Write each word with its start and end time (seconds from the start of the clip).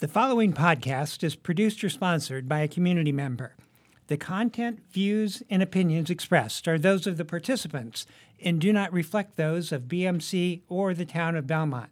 The 0.00 0.08
following 0.08 0.52
podcast 0.52 1.22
is 1.22 1.36
produced 1.36 1.84
or 1.84 1.88
sponsored 1.88 2.48
by 2.48 2.60
a 2.60 2.68
community 2.68 3.12
member. 3.12 3.54
The 4.08 4.16
content, 4.16 4.80
views, 4.90 5.44
and 5.48 5.62
opinions 5.62 6.10
expressed 6.10 6.66
are 6.66 6.80
those 6.80 7.06
of 7.06 7.16
the 7.16 7.24
participants 7.24 8.04
and 8.42 8.60
do 8.60 8.72
not 8.72 8.92
reflect 8.92 9.36
those 9.36 9.70
of 9.70 9.82
BMC 9.82 10.62
or 10.68 10.94
the 10.94 11.04
town 11.06 11.36
of 11.36 11.46
Belmont. 11.46 11.90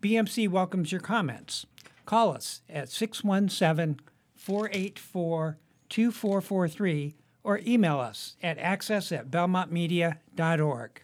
BMC 0.00 0.48
welcomes 0.48 0.90
your 0.90 1.02
comments. 1.02 1.66
Call 2.06 2.34
us 2.34 2.62
at 2.66 2.88
617 2.88 4.00
484 4.34 5.58
2443 5.90 7.14
or 7.44 7.60
email 7.66 8.00
us 8.00 8.36
at 8.42 8.56
access 8.58 9.12
at 9.12 9.30
belmontmedia.org. 9.30 11.02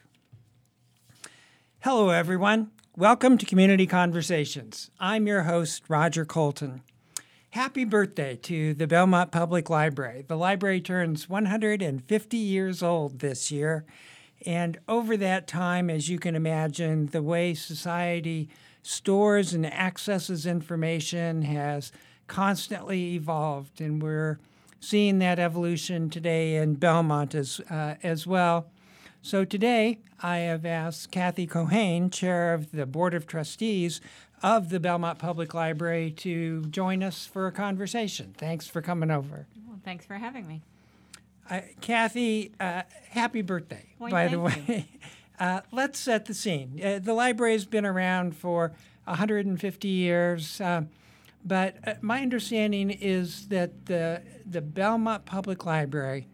Hello, 1.81 2.09
everyone. 2.09 2.71
Welcome 2.97 3.39
to 3.39 3.47
Community 3.47 3.89
Conversations. 3.89 4.93
I'm 5.01 5.27
your 5.27 5.43
host, 5.43 5.83
Roger 5.89 6.25
Colton. 6.25 6.83
Happy 7.51 7.85
birthday 7.85 8.37
to 8.37 8.73
the 8.73 8.87
Belmont 8.87 9.33
Public 9.33 9.69
Library. 9.69 10.25
The 10.29 10.37
library 10.37 10.81
turns 10.81 11.29
150 11.29 12.37
years 12.37 12.85
old 12.85 13.19
this 13.19 13.51
year. 13.51 13.85
And 14.47 14.79
over 14.87 15.17
that 15.17 15.49
time, 15.49 15.91
as 15.91 16.09
you 16.09 16.21
can 16.21 16.37
imagine, 16.37 17.07
the 17.07 17.21
way 17.21 17.53
society 17.55 18.49
stores 18.85 19.53
and 19.53 19.67
accesses 19.67 20.47
information 20.47 21.43
has 21.43 21.91
constantly 22.29 23.15
evolved. 23.17 23.81
And 23.81 24.01
we're 24.01 24.39
seeing 24.79 25.19
that 25.19 25.41
evolution 25.41 26.11
today 26.11 26.55
in 26.55 26.75
Belmont 26.75 27.35
as, 27.35 27.59
uh, 27.69 27.97
as 28.05 28.25
well. 28.25 28.71
So 29.25 29.47
today, 29.47 30.01
I 30.23 30.41
have 30.41 30.67
asked 30.67 31.11
Kathy 31.11 31.47
Keohane, 31.47 32.13
chair 32.13 32.53
of 32.53 32.73
the 32.73 32.85
Board 32.85 33.15
of 33.15 33.27
Trustees 33.27 34.03
of 34.43 34.69
the 34.69 34.79
Belmont 34.79 35.19
Public 35.19 35.55
Library, 35.55 36.11
to 36.19 36.67
join 36.67 37.03
us 37.03 37.25
for 37.25 37.47
a 37.47 37.51
conversation. 37.51 38.35
Thanks 38.37 38.69
for 38.69 38.83
coming 38.83 39.11
over. 39.11 39.47
Well, 39.67 39.81
thanks 39.83 40.05
for 40.05 40.17
having 40.17 40.47
me. 40.47 40.61
Uh, 41.49 41.63
Kathy, 41.81 42.53
uh, 42.61 42.83
happy 43.09 43.41
birthday, 43.41 43.95
Why, 43.97 44.11
by 44.11 44.29
the 44.29 44.41
way. 44.41 44.89
Uh, 45.37 45.63
let's 45.73 45.99
set 45.99 46.27
the 46.27 46.35
scene. 46.35 46.81
Uh, 46.81 47.01
the 47.03 47.13
library 47.13 47.55
has 47.55 47.65
been 47.65 47.85
around 47.85 48.37
for 48.37 48.73
150 49.03 49.89
years, 49.89 50.61
uh, 50.61 50.83
but 51.45 51.75
uh, 51.85 51.95
my 52.01 52.23
understanding 52.23 52.89
is 52.89 53.49
that 53.49 53.87
the, 53.87 54.23
the 54.47 54.61
Belmont 54.61 55.25
Public 55.25 55.67
Library 55.67 56.29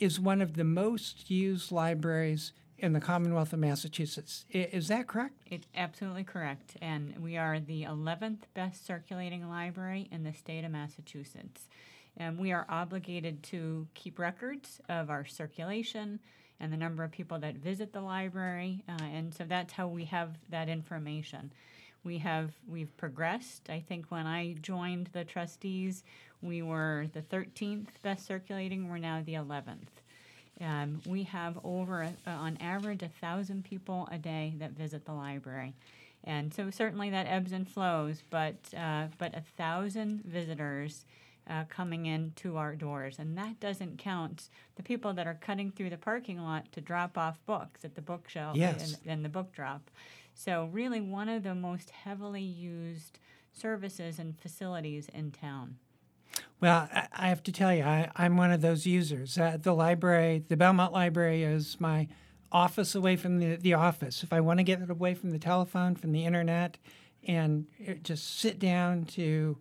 is 0.00 0.18
one 0.18 0.40
of 0.40 0.54
the 0.54 0.64
most 0.64 1.30
used 1.30 1.70
libraries 1.70 2.52
in 2.78 2.94
the 2.94 3.00
Commonwealth 3.00 3.52
of 3.52 3.58
Massachusetts. 3.58 4.46
Is 4.50 4.88
that 4.88 5.06
correct? 5.06 5.34
It's 5.46 5.66
absolutely 5.74 6.24
correct. 6.24 6.76
And 6.80 7.14
we 7.22 7.36
are 7.36 7.60
the 7.60 7.84
11th 7.84 8.38
best 8.54 8.86
circulating 8.86 9.48
library 9.48 10.08
in 10.10 10.24
the 10.24 10.32
state 10.32 10.64
of 10.64 10.72
Massachusetts. 10.72 11.68
And 12.16 12.38
we 12.38 12.52
are 12.52 12.66
obligated 12.68 13.42
to 13.44 13.86
keep 13.94 14.18
records 14.18 14.80
of 14.88 15.10
our 15.10 15.26
circulation 15.26 16.20
and 16.58 16.72
the 16.72 16.76
number 16.76 17.04
of 17.04 17.10
people 17.10 17.38
that 17.38 17.56
visit 17.56 17.92
the 17.92 18.00
library. 18.00 18.82
Uh, 18.88 19.02
and 19.02 19.34
so 19.34 19.44
that's 19.44 19.74
how 19.74 19.86
we 19.86 20.06
have 20.06 20.36
that 20.48 20.68
information. 20.68 21.52
We 22.04 22.18
have 22.18 22.52
we've 22.68 22.94
progressed. 22.96 23.68
I 23.68 23.80
think 23.80 24.06
when 24.10 24.26
I 24.26 24.54
joined 24.62 25.10
the 25.12 25.24
trustees, 25.24 26.02
we 26.42 26.62
were 26.62 27.06
the 27.12 27.20
13th 27.22 27.88
best 28.02 28.26
circulating. 28.26 28.88
We're 28.88 28.98
now 28.98 29.22
the 29.24 29.34
11th. 29.34 29.88
Um, 30.62 31.00
we 31.06 31.22
have 31.24 31.58
over, 31.64 32.02
uh, 32.04 32.30
on 32.30 32.56
average, 32.60 33.02
a 33.02 33.08
thousand 33.08 33.64
people 33.64 34.08
a 34.12 34.18
day 34.18 34.54
that 34.58 34.72
visit 34.72 35.06
the 35.06 35.12
library, 35.12 35.74
and 36.24 36.52
so 36.52 36.68
certainly 36.70 37.08
that 37.10 37.26
ebbs 37.26 37.52
and 37.52 37.66
flows. 37.66 38.22
But 38.28 38.56
uh, 38.76 39.06
but 39.18 39.34
a 39.34 39.42
thousand 39.56 40.22
visitors 40.24 41.06
uh, 41.48 41.64
coming 41.70 42.04
in 42.06 42.32
to 42.36 42.58
our 42.58 42.74
doors, 42.74 43.18
and 43.18 43.38
that 43.38 43.58
doesn't 43.58 43.98
count 43.98 44.50
the 44.76 44.82
people 44.82 45.14
that 45.14 45.26
are 45.26 45.38
cutting 45.40 45.70
through 45.70 45.90
the 45.90 45.96
parking 45.96 46.42
lot 46.42 46.70
to 46.72 46.82
drop 46.82 47.16
off 47.16 47.38
books 47.46 47.82
at 47.84 47.94
the 47.94 48.02
bookshelf 48.02 48.54
Yes. 48.56 48.98
and, 49.02 49.10
and 49.12 49.24
the 49.24 49.30
book 49.30 49.52
drop. 49.52 49.90
So 50.42 50.70
really, 50.72 51.02
one 51.02 51.28
of 51.28 51.42
the 51.42 51.54
most 51.54 51.90
heavily 51.90 52.40
used 52.40 53.18
services 53.52 54.18
and 54.18 54.38
facilities 54.38 55.06
in 55.12 55.32
town. 55.32 55.76
Well, 56.62 56.88
I- 57.12 57.28
have 57.28 57.42
to 57.42 57.52
tell 57.52 57.74
you, 57.74 57.82
I, 57.82 58.08
I'm 58.16 58.38
one 58.38 58.50
of 58.50 58.62
those 58.62 58.86
users. 58.86 59.36
Uh, 59.36 59.58
the 59.60 59.74
library, 59.74 60.42
the 60.48 60.56
Belmont 60.56 60.94
Library, 60.94 61.42
is 61.42 61.78
my 61.78 62.08
office 62.50 62.94
away 62.94 63.16
from 63.16 63.38
the, 63.38 63.56
the 63.56 63.74
office. 63.74 64.22
If 64.22 64.32
I 64.32 64.40
want 64.40 64.60
to 64.60 64.64
get 64.64 64.80
it 64.80 64.88
away 64.88 65.12
from 65.14 65.30
the 65.30 65.38
telephone, 65.38 65.94
from 65.94 66.12
the 66.12 66.24
internet, 66.24 66.78
and 67.26 67.66
uh, 67.86 67.92
just 68.02 68.38
sit 68.40 68.58
down 68.58 69.04
to 69.16 69.58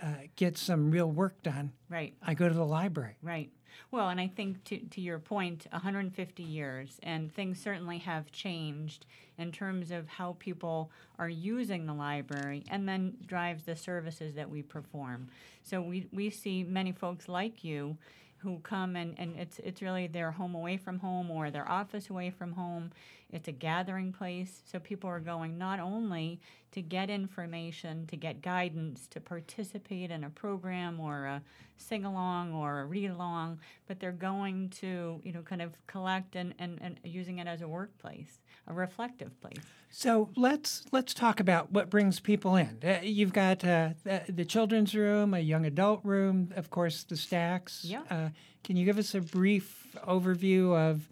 uh, 0.00 0.06
get 0.36 0.56
some 0.56 0.92
real 0.92 1.10
work 1.10 1.42
done, 1.42 1.72
Right. 1.88 2.14
I 2.22 2.34
go 2.34 2.48
to 2.48 2.54
the 2.54 2.64
library. 2.64 3.16
Right. 3.20 3.50
Well, 3.90 4.08
and 4.08 4.20
I 4.20 4.28
think 4.28 4.64
to, 4.64 4.78
to 4.78 5.00
your 5.00 5.18
point, 5.18 5.66
150 5.70 6.42
years, 6.42 6.98
and 7.02 7.32
things 7.32 7.60
certainly 7.60 7.98
have 7.98 8.30
changed 8.32 9.06
in 9.38 9.52
terms 9.52 9.90
of 9.90 10.08
how 10.08 10.36
people 10.38 10.90
are 11.18 11.28
using 11.28 11.86
the 11.86 11.94
library 11.94 12.64
and 12.70 12.88
then 12.88 13.16
drives 13.26 13.64
the 13.64 13.76
services 13.76 14.34
that 14.34 14.48
we 14.48 14.62
perform. 14.62 15.28
So 15.62 15.80
we, 15.80 16.06
we 16.12 16.30
see 16.30 16.62
many 16.62 16.92
folks 16.92 17.28
like 17.28 17.64
you 17.64 17.96
who 18.38 18.58
come 18.58 18.94
and, 18.94 19.14
and 19.18 19.36
it's, 19.36 19.58
it's 19.60 19.80
really 19.80 20.06
their 20.06 20.30
home 20.30 20.54
away 20.54 20.76
from 20.76 20.98
home 20.98 21.30
or 21.30 21.50
their 21.50 21.68
office 21.68 22.10
away 22.10 22.30
from 22.30 22.52
home. 22.52 22.90
It's 23.32 23.48
a 23.48 23.52
gathering 23.52 24.12
place. 24.12 24.62
So 24.70 24.78
people 24.78 25.08
are 25.08 25.18
going 25.18 25.56
not 25.56 25.80
only 25.80 26.40
to 26.74 26.82
get 26.82 27.08
information, 27.08 28.04
to 28.08 28.16
get 28.16 28.42
guidance, 28.42 29.06
to 29.06 29.20
participate 29.20 30.10
in 30.10 30.24
a 30.24 30.30
program 30.30 30.98
or 30.98 31.24
a 31.24 31.42
sing 31.76 32.04
along 32.04 32.52
or 32.52 32.80
a 32.80 32.84
read 32.84 33.10
along, 33.10 33.60
but 33.86 34.00
they're 34.00 34.10
going 34.10 34.70
to, 34.70 35.20
you 35.22 35.32
know, 35.32 35.42
kind 35.42 35.62
of 35.62 35.72
collect 35.86 36.34
and, 36.34 36.52
and, 36.58 36.80
and 36.82 36.98
using 37.04 37.38
it 37.38 37.46
as 37.46 37.62
a 37.62 37.68
workplace, 37.68 38.40
a 38.66 38.74
reflective 38.74 39.40
place. 39.40 39.64
So 39.88 40.30
let's 40.34 40.84
let's 40.90 41.14
talk 41.14 41.38
about 41.38 41.70
what 41.70 41.90
brings 41.90 42.18
people 42.18 42.56
in. 42.56 42.78
Uh, 42.84 42.98
you've 43.02 43.32
got 43.32 43.64
uh, 43.64 43.90
the, 44.02 44.22
the 44.28 44.44
children's 44.44 44.96
room, 44.96 45.32
a 45.32 45.38
young 45.38 45.64
adult 45.66 46.00
room, 46.02 46.52
of 46.56 46.70
course, 46.70 47.04
the 47.04 47.16
stacks. 47.16 47.84
Yeah. 47.84 48.02
Uh, 48.10 48.28
can 48.64 48.76
you 48.76 48.84
give 48.84 48.98
us 48.98 49.14
a 49.14 49.20
brief 49.20 49.96
overview 50.08 50.76
of 50.76 51.08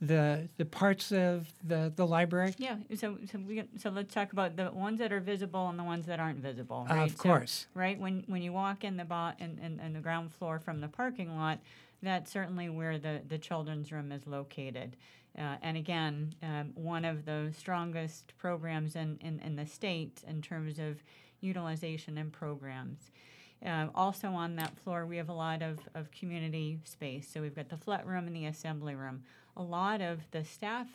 the 0.00 0.48
the 0.56 0.64
parts 0.64 1.12
of 1.12 1.46
the 1.62 1.92
the 1.94 2.06
library? 2.06 2.54
Yeah, 2.58 2.76
so 2.96 3.18
so 3.30 3.38
we 3.38 3.64
so 3.76 3.90
let's 3.90 4.12
talk 4.14 4.32
about 4.32 4.56
the 4.56 4.70
ones 4.70 4.98
that 5.00 5.12
are 5.12 5.20
visible 5.20 5.68
and 5.68 5.78
the 5.78 5.84
ones 5.84 6.06
that 6.06 6.18
aren't 6.20 6.38
visible. 6.38 6.86
Uh, 6.90 7.04
of 7.04 7.10
So- 7.12 7.16
course. 7.18 7.66
right 7.74 7.98
when 7.98 8.24
when 8.26 8.42
you 8.42 8.52
walk 8.52 8.84
in 8.84 8.96
the 8.96 9.04
bo- 9.04 9.32
in, 9.38 9.58
in, 9.58 9.78
in 9.80 9.92
the 9.92 10.00
ground 10.00 10.32
floor 10.32 10.58
from 10.58 10.80
the 10.80 10.88
parking 10.88 11.36
lot, 11.36 11.58
that's 12.02 12.30
certainly 12.30 12.68
where 12.68 12.98
the 12.98 13.20
the 13.28 13.38
children's 13.38 13.92
room 13.92 14.10
is 14.12 14.26
located. 14.26 14.96
Uh, 15.38 15.56
and 15.62 15.76
again, 15.76 16.34
um, 16.42 16.72
one 16.74 17.04
of 17.04 17.24
the 17.24 17.52
strongest 17.56 18.32
programs 18.36 18.96
in, 18.96 19.16
in, 19.20 19.38
in 19.40 19.54
the 19.54 19.64
state 19.64 20.22
in 20.26 20.42
terms 20.42 20.80
of 20.80 21.04
utilization 21.40 22.18
and 22.18 22.32
programs. 22.32 23.10
Uh, 23.64 23.86
also 23.94 24.28
on 24.30 24.56
that 24.56 24.76
floor, 24.80 25.06
we 25.06 25.16
have 25.18 25.28
a 25.28 25.32
lot 25.32 25.62
of, 25.62 25.78
of 25.94 26.10
community 26.10 26.80
space. 26.84 27.28
So 27.32 27.40
we've 27.42 27.54
got 27.54 27.68
the 27.68 27.76
Flett 27.76 28.04
room 28.06 28.26
and 28.26 28.34
the 28.34 28.46
assembly 28.46 28.96
room. 28.96 29.22
A 29.56 29.62
lot 29.62 30.00
of 30.00 30.20
the 30.30 30.44
staff 30.44 30.86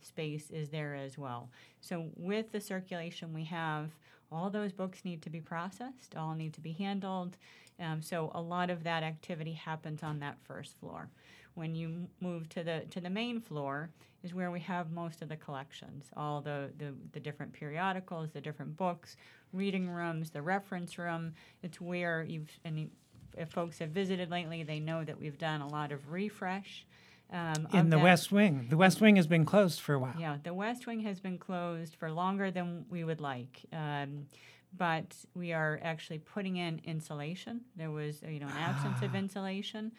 space 0.00 0.50
is 0.50 0.70
there 0.70 0.94
as 0.94 1.18
well. 1.18 1.50
So 1.80 2.10
with 2.16 2.52
the 2.52 2.60
circulation 2.60 3.32
we 3.32 3.44
have, 3.44 3.90
all 4.30 4.50
those 4.50 4.72
books 4.72 5.04
need 5.04 5.22
to 5.22 5.30
be 5.30 5.40
processed, 5.40 6.16
all 6.16 6.34
need 6.34 6.52
to 6.54 6.60
be 6.60 6.72
handled. 6.72 7.36
Um, 7.80 8.02
so 8.02 8.30
a 8.34 8.40
lot 8.40 8.70
of 8.70 8.84
that 8.84 9.02
activity 9.02 9.52
happens 9.52 10.02
on 10.02 10.20
that 10.20 10.38
first 10.44 10.78
floor. 10.78 11.08
When 11.54 11.74
you 11.74 12.08
move 12.20 12.48
to 12.50 12.64
the 12.64 12.84
to 12.90 13.00
the 13.00 13.10
main 13.10 13.40
floor 13.40 13.90
is 14.24 14.34
where 14.34 14.50
we 14.50 14.60
have 14.60 14.90
most 14.90 15.22
of 15.22 15.28
the 15.28 15.36
collections, 15.36 16.06
all 16.16 16.40
the, 16.40 16.70
the, 16.78 16.94
the 17.12 17.20
different 17.20 17.52
periodicals, 17.52 18.30
the 18.32 18.40
different 18.40 18.76
books, 18.76 19.16
reading 19.52 19.88
rooms, 19.88 20.30
the 20.30 20.42
reference 20.42 20.98
room. 20.98 21.34
It's 21.62 21.80
where 21.80 22.24
you've 22.24 22.50
and 22.64 22.90
if 23.36 23.50
folks 23.50 23.78
have 23.78 23.90
visited 23.90 24.30
lately, 24.30 24.62
they 24.62 24.80
know 24.80 25.04
that 25.04 25.18
we've 25.18 25.38
done 25.38 25.60
a 25.60 25.68
lot 25.68 25.92
of 25.92 26.10
refresh. 26.10 26.86
Um, 27.32 27.66
In 27.72 27.90
the 27.90 27.96
that- 27.96 28.02
West 28.02 28.30
Wing. 28.30 28.66
The 28.68 28.76
West 28.76 29.00
Wing 29.00 29.16
has 29.16 29.26
been 29.26 29.44
closed 29.44 29.80
for 29.80 29.94
a 29.94 29.98
while. 29.98 30.14
yeah, 30.18 30.36
the 30.42 30.54
West 30.54 30.86
Wing 30.86 31.00
has 31.00 31.20
been 31.20 31.38
closed 31.38 31.96
for 31.96 32.10
longer 32.10 32.50
than 32.50 32.84
we 32.90 33.02
would 33.04 33.20
like. 33.20 33.62
Um, 33.72 34.26
but 34.76 35.16
we 35.34 35.52
are 35.52 35.80
actually 35.82 36.18
putting 36.18 36.56
in 36.56 36.80
insulation. 36.84 37.60
There 37.76 37.90
was, 37.90 38.22
you 38.22 38.40
know, 38.40 38.46
an 38.46 38.56
absence 38.56 39.02
of 39.02 39.14
insulation. 39.14 39.92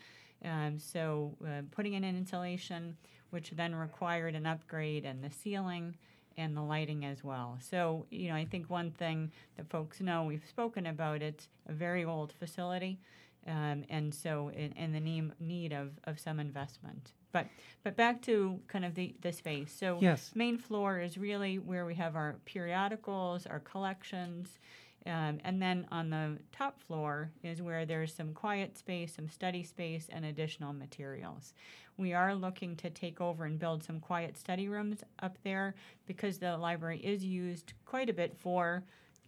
Um, 0.43 0.77
so 0.79 1.35
uh, 1.45 1.61
putting 1.71 1.93
in 1.93 2.03
an 2.03 2.15
insulation, 2.15 2.97
which 3.29 3.51
then 3.51 3.73
required 3.73 4.35
an 4.35 4.45
upgrade 4.45 5.05
in 5.05 5.21
the 5.21 5.31
ceiling 5.31 5.95
and 6.37 6.55
the 6.55 6.61
lighting 6.61 7.05
as 7.05 7.23
well. 7.23 7.57
So, 7.61 8.05
you 8.11 8.27
know, 8.29 8.35
I 8.35 8.43
think 8.45 8.69
one 8.69 8.91
thing 8.91 9.31
that 9.55 9.69
folks 9.69 10.01
know, 10.01 10.25
we've 10.25 10.43
spoken 10.47 10.85
about 10.87 11.21
it, 11.21 11.47
a 11.67 11.73
very 11.73 12.03
old 12.03 12.33
facility. 12.33 12.99
Um, 13.47 13.83
and 13.89 14.13
so 14.13 14.49
in, 14.49 14.71
in 14.73 14.91
the 14.91 14.99
need, 14.99 15.31
need 15.39 15.71
of, 15.71 15.91
of 16.05 16.19
some 16.19 16.39
investment. 16.39 17.11
But 17.31 17.47
but 17.83 17.95
back 17.95 18.21
to 18.23 18.59
kind 18.67 18.85
of 18.85 18.95
the, 18.95 19.13
the 19.21 19.31
space. 19.31 19.71
So 19.77 19.99
Yes. 20.01 20.31
main 20.35 20.57
floor 20.57 20.99
is 20.99 21.17
really 21.17 21.59
where 21.59 21.85
we 21.85 21.93
have 21.95 22.15
our 22.15 22.37
periodicals, 22.45 23.45
our 23.45 23.59
collections. 23.59 24.59
Um, 25.05 25.39
and 25.43 25.61
then 25.61 25.85
on 25.91 26.09
the 26.09 26.39
top 26.51 26.81
floor 26.81 27.29
is 27.43 27.61
where 27.61 27.85
there's 27.85 28.11
some 28.11 28.33
quiet 28.33 28.75
space, 28.75 29.13
some 29.13 29.29
study 29.29 29.61
space, 29.63 30.07
and 30.11 30.25
additional 30.25 30.73
materials. 30.73 31.53
We 31.97 32.13
are 32.13 32.33
looking 32.33 32.75
to 32.77 32.89
take 32.89 33.21
over 33.21 33.45
and 33.45 33.59
build 33.59 33.83
some 33.83 33.99
quiet 33.99 34.35
study 34.35 34.67
rooms 34.67 35.03
up 35.21 35.37
there 35.43 35.75
because 36.07 36.39
the 36.39 36.57
library 36.57 36.99
is 36.99 37.23
used 37.23 37.73
quite 37.85 38.09
a 38.09 38.13
bit 38.13 38.35
for 38.35 38.83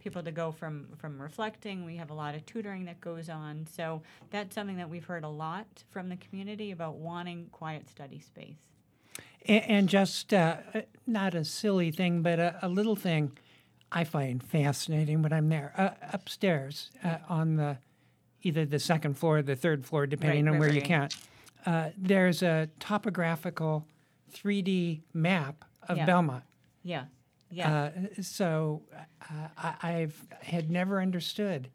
people 0.07 0.23
to 0.23 0.31
go 0.31 0.53
from 0.53 0.87
from 0.97 1.21
reflecting. 1.21 1.83
We 1.83 1.97
have 1.97 2.09
a 2.11 2.13
lot 2.13 2.33
of 2.33 2.45
tutoring 2.45 2.85
that 2.85 3.01
goes 3.01 3.27
on, 3.27 3.67
so 3.69 4.01
that's 4.31 4.55
something 4.55 4.77
that 4.77 4.89
we've 4.89 5.03
heard 5.03 5.25
a 5.25 5.29
lot 5.29 5.67
from 5.89 6.07
the 6.07 6.15
community 6.15 6.71
about 6.71 6.95
wanting 6.95 7.47
quiet 7.51 7.89
study 7.89 8.19
space. 8.19 8.55
And, 9.45 9.63
and 9.65 9.89
just 9.89 10.33
uh, 10.33 10.57
not 11.05 11.35
a 11.35 11.43
silly 11.43 11.91
thing, 11.91 12.21
but 12.21 12.39
a, 12.39 12.57
a, 12.61 12.69
little 12.69 12.95
thing 12.95 13.37
I 13.91 14.05
find 14.05 14.41
fascinating 14.41 15.21
when 15.21 15.33
I'm 15.33 15.49
there. 15.49 15.73
Uh, 15.77 15.89
upstairs 16.13 16.89
uh, 17.03 17.17
on 17.27 17.57
the 17.57 17.77
either 18.43 18.65
the 18.65 18.79
second 18.79 19.17
floor 19.17 19.39
or 19.39 19.41
the 19.41 19.57
third 19.57 19.85
floor, 19.85 20.07
depending 20.07 20.45
right, 20.45 20.53
on 20.53 20.59
where 20.59 20.71
you 20.71 20.81
count. 20.81 21.17
Uh, 21.65 21.89
there's 21.97 22.41
a 22.43 22.69
topographical 22.79 23.85
3D 24.33 25.01
map 25.13 25.65
of 25.89 25.97
yeah. 25.97 26.05
Belmont. 26.05 26.45
Yeah. 26.81 27.05
Yeah. 27.49 27.91
Uh, 28.17 28.21
so 28.21 28.81
uh, 29.21 29.47
I, 29.81 29.91
have 29.91 30.15
had 30.41 30.69
never 30.69 31.01
understood 31.01 31.69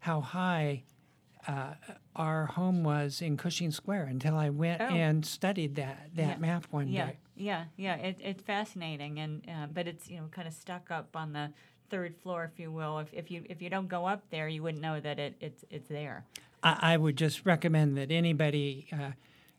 how 0.00 0.20
high 0.20 0.84
uh, 1.46 1.74
our 2.16 2.46
home 2.46 2.82
was 2.82 3.20
in 3.22 3.36
Cushing 3.36 3.70
Square 3.70 4.04
until 4.04 4.36
I 4.36 4.50
went 4.50 4.80
Oh. 4.80 4.86
and 4.86 5.24
studied 5.24 5.74
that 5.76 6.10
that 6.14 6.28
Yeah. 6.28 6.36
map 6.38 6.66
one 6.70 6.88
yeah, 6.88 7.06
day. 7.06 7.18
yeah, 7.36 7.64
yeah. 7.76 7.94
It, 7.96 8.16
it's 8.22 8.42
fascinating, 8.42 9.18
and 9.20 9.42
uh, 9.48 9.66
but 9.72 9.86
it's 9.86 10.08
you 10.10 10.18
know 10.18 10.26
kind 10.30 10.48
of 10.48 10.54
stuck 10.54 10.90
up 10.90 11.14
on 11.16 11.32
the 11.32 11.50
third 11.90 12.16
floor, 12.16 12.44
if 12.52 12.58
you 12.58 12.70
will. 12.70 12.98
If, 12.98 13.12
if 13.14 13.30
you 13.30 13.44
if 13.48 13.62
you 13.62 13.70
don't 13.70 13.88
go 13.88 14.06
up 14.06 14.28
there, 14.30 14.48
you 14.48 14.62
wouldn't 14.62 14.82
know 14.82 15.00
that 15.00 15.18
it, 15.18 15.36
it's 15.40 15.64
it's 15.70 15.88
there. 15.88 16.24
I, 16.62 16.94
I 16.94 16.96
would 16.96 17.16
just 17.16 17.46
recommend 17.46 17.96
that 17.96 18.10
anybody 18.10 18.88
uh, 18.92 19.12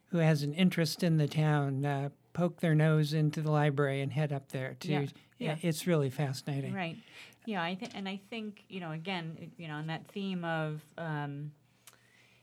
who 0.07 0.17
has 0.17 0.43
an 0.43 0.53
interest 0.53 1.01
in 1.03 1.17
the 1.17 1.27
town 1.27 1.85
uh, 1.85 2.09
poke 2.33 2.59
their 2.59 2.75
nose 2.75 3.13
into 3.13 3.41
the 3.41 3.51
library 3.51 4.01
and 4.01 4.11
head 4.11 4.31
up 4.31 4.51
there. 4.51 4.75
To 4.81 4.91
Yeah, 4.91 5.05
yeah. 5.37 5.55
it's 5.61 5.87
really 5.87 6.09
fascinating. 6.09 6.73
Right. 6.73 6.97
Yeah, 7.45 7.63
I 7.63 7.75
think, 7.75 7.91
and 7.95 8.07
I 8.07 8.19
think 8.29 8.63
you 8.69 8.79
know, 8.79 8.91
again, 8.91 9.51
you 9.57 9.67
know, 9.67 9.75
on 9.75 9.87
that 9.87 10.07
theme 10.07 10.43
of, 10.43 10.81
um, 10.97 11.51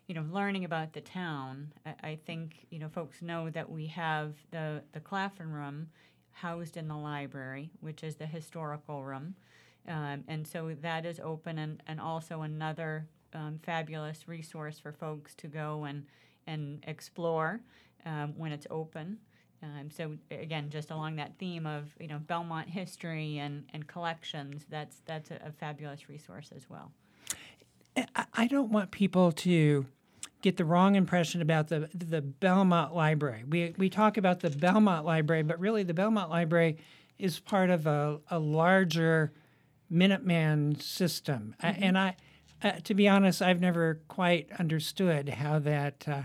you 0.06 0.14
know, 0.14 0.24
learning 0.30 0.64
about 0.64 0.92
the 0.92 1.00
town. 1.00 1.72
I, 1.84 1.94
I 2.02 2.18
think 2.26 2.66
you 2.70 2.78
know, 2.78 2.88
folks 2.88 3.22
know 3.22 3.50
that 3.50 3.70
we 3.70 3.86
have 3.86 4.34
the 4.50 4.82
the 4.92 5.00
Claflin 5.00 5.52
Room 5.52 5.88
housed 6.32 6.76
in 6.76 6.88
the 6.88 6.96
library, 6.96 7.70
which 7.80 8.02
is 8.02 8.16
the 8.16 8.26
historical 8.26 9.04
room, 9.04 9.34
um, 9.88 10.24
and 10.28 10.46
so 10.46 10.74
that 10.80 11.06
is 11.06 11.20
open, 11.20 11.58
and 11.58 11.82
and 11.86 12.00
also 12.00 12.42
another 12.42 13.06
um, 13.34 13.60
fabulous 13.62 14.26
resource 14.26 14.78
for 14.78 14.92
folks 14.92 15.34
to 15.36 15.46
go 15.46 15.84
and 15.84 16.04
and 16.46 16.82
explore 16.86 17.60
um, 18.04 18.34
when 18.36 18.52
it's 18.52 18.66
open. 18.70 19.18
Um, 19.62 19.90
so 19.90 20.16
again, 20.30 20.70
just 20.70 20.90
along 20.90 21.16
that 21.16 21.32
theme 21.38 21.66
of 21.66 21.94
you 21.98 22.08
know 22.08 22.18
Belmont 22.18 22.68
history 22.68 23.38
and, 23.38 23.64
and 23.72 23.86
collections, 23.86 24.64
that's 24.68 25.00
that's 25.06 25.30
a, 25.30 25.40
a 25.46 25.52
fabulous 25.52 26.08
resource 26.08 26.50
as 26.54 26.68
well. 26.68 26.92
I- 28.34 28.46
don't 28.46 28.70
want 28.70 28.90
people 28.90 29.32
to 29.32 29.86
get 30.42 30.56
the 30.58 30.64
wrong 30.64 30.94
impression 30.94 31.40
about 31.42 31.68
the 31.68 31.88
the 31.94 32.20
Belmont 32.22 32.94
Library. 32.94 33.44
We 33.48 33.74
we 33.78 33.88
talk 33.88 34.16
about 34.18 34.40
the 34.40 34.50
Belmont 34.50 35.04
Library, 35.06 35.42
but 35.42 35.58
really 35.58 35.82
the 35.82 35.94
Belmont 35.94 36.30
Library 36.30 36.76
is 37.18 37.40
part 37.40 37.70
of 37.70 37.86
a, 37.86 38.20
a 38.30 38.38
larger 38.38 39.32
Minuteman 39.90 40.80
system. 40.82 41.54
A- 41.62 41.66
And 41.66 41.96
I, 41.96 42.16
uh, 42.62 42.72
to 42.84 42.94
be 42.94 43.08
honest, 43.08 43.40
I've 43.40 43.60
never 43.60 44.00
quite 44.08 44.48
understood 44.58 45.28
how 45.30 45.58
that 45.60 46.04
uh, 46.06 46.22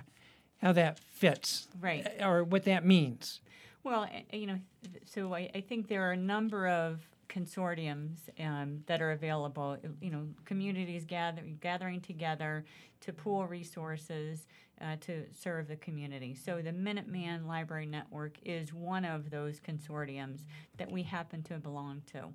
how 0.62 0.72
that 0.74 1.00
fits, 1.00 1.68
Right. 1.80 2.08
uh, 2.22 2.28
or 2.28 2.44
what 2.44 2.64
that 2.66 2.86
means. 2.86 3.42
Well, 3.84 4.08
you 4.32 4.46
know, 4.48 4.60
so 5.06 5.34
I, 5.34 5.50
I 5.56 5.62
think 5.62 5.88
there 5.88 6.04
are 6.04 6.12
a 6.12 6.18
number 6.18 6.68
of 6.68 7.02
consortiums 7.30 8.18
um, 8.40 8.84
that 8.88 9.02
are 9.02 9.12
available. 9.12 9.78
You 10.02 10.12
know, 10.12 10.28
communities 10.46 11.06
gather, 11.06 11.42
gathering 11.62 12.02
together 12.02 12.66
to 13.02 13.14
pool 13.14 13.48
resources 13.48 14.48
uh, 14.80 14.98
to 15.02 15.26
serve 15.32 15.68
the 15.68 15.78
community. 15.78 16.36
So 16.36 16.62
the 16.62 16.72
Minuteman 16.72 17.48
Library 17.48 17.86
Network 17.88 18.38
is 18.46 18.74
one 18.74 19.06
of 19.06 19.30
those 19.32 19.60
consortiums 19.60 20.42
that 20.78 20.92
we 20.92 21.04
happen 21.04 21.42
to 21.44 21.56
belong 21.56 22.02
to. 22.14 22.26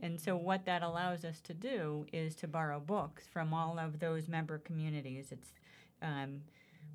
And 0.00 0.20
so 0.20 0.36
what 0.36 0.64
that 0.64 0.82
allows 0.82 1.24
us 1.24 1.40
to 1.42 1.54
do 1.54 2.06
is 2.12 2.34
to 2.36 2.48
borrow 2.48 2.80
books 2.80 3.24
from 3.30 3.52
all 3.54 3.78
of 3.78 4.00
those 4.00 4.28
member 4.28 4.58
communities. 4.58 5.28
It's 5.30 5.52
um, 6.02 6.40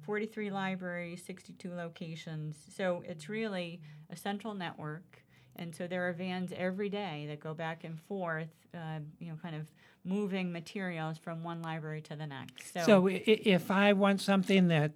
43 0.05 0.51
libraries, 0.51 1.23
62 1.25 1.73
locations. 1.73 2.55
So 2.75 3.03
it's 3.05 3.29
really 3.29 3.81
a 4.09 4.15
central 4.15 4.53
network. 4.53 5.23
And 5.55 5.73
so 5.73 5.87
there 5.87 6.07
are 6.07 6.13
vans 6.13 6.51
every 6.55 6.89
day 6.89 7.25
that 7.29 7.39
go 7.39 7.53
back 7.53 7.83
and 7.83 7.99
forth, 8.01 8.49
uh, 8.73 8.99
you 9.19 9.29
know, 9.29 9.37
kind 9.41 9.55
of 9.55 9.71
moving 10.03 10.51
materials 10.51 11.17
from 11.17 11.43
one 11.43 11.61
library 11.61 12.01
to 12.01 12.15
the 12.15 12.27
next. 12.27 12.73
So, 12.73 12.81
So 12.85 13.07
if 13.09 13.71
I 13.71 13.93
want 13.93 14.21
something 14.21 14.67
that 14.67 14.91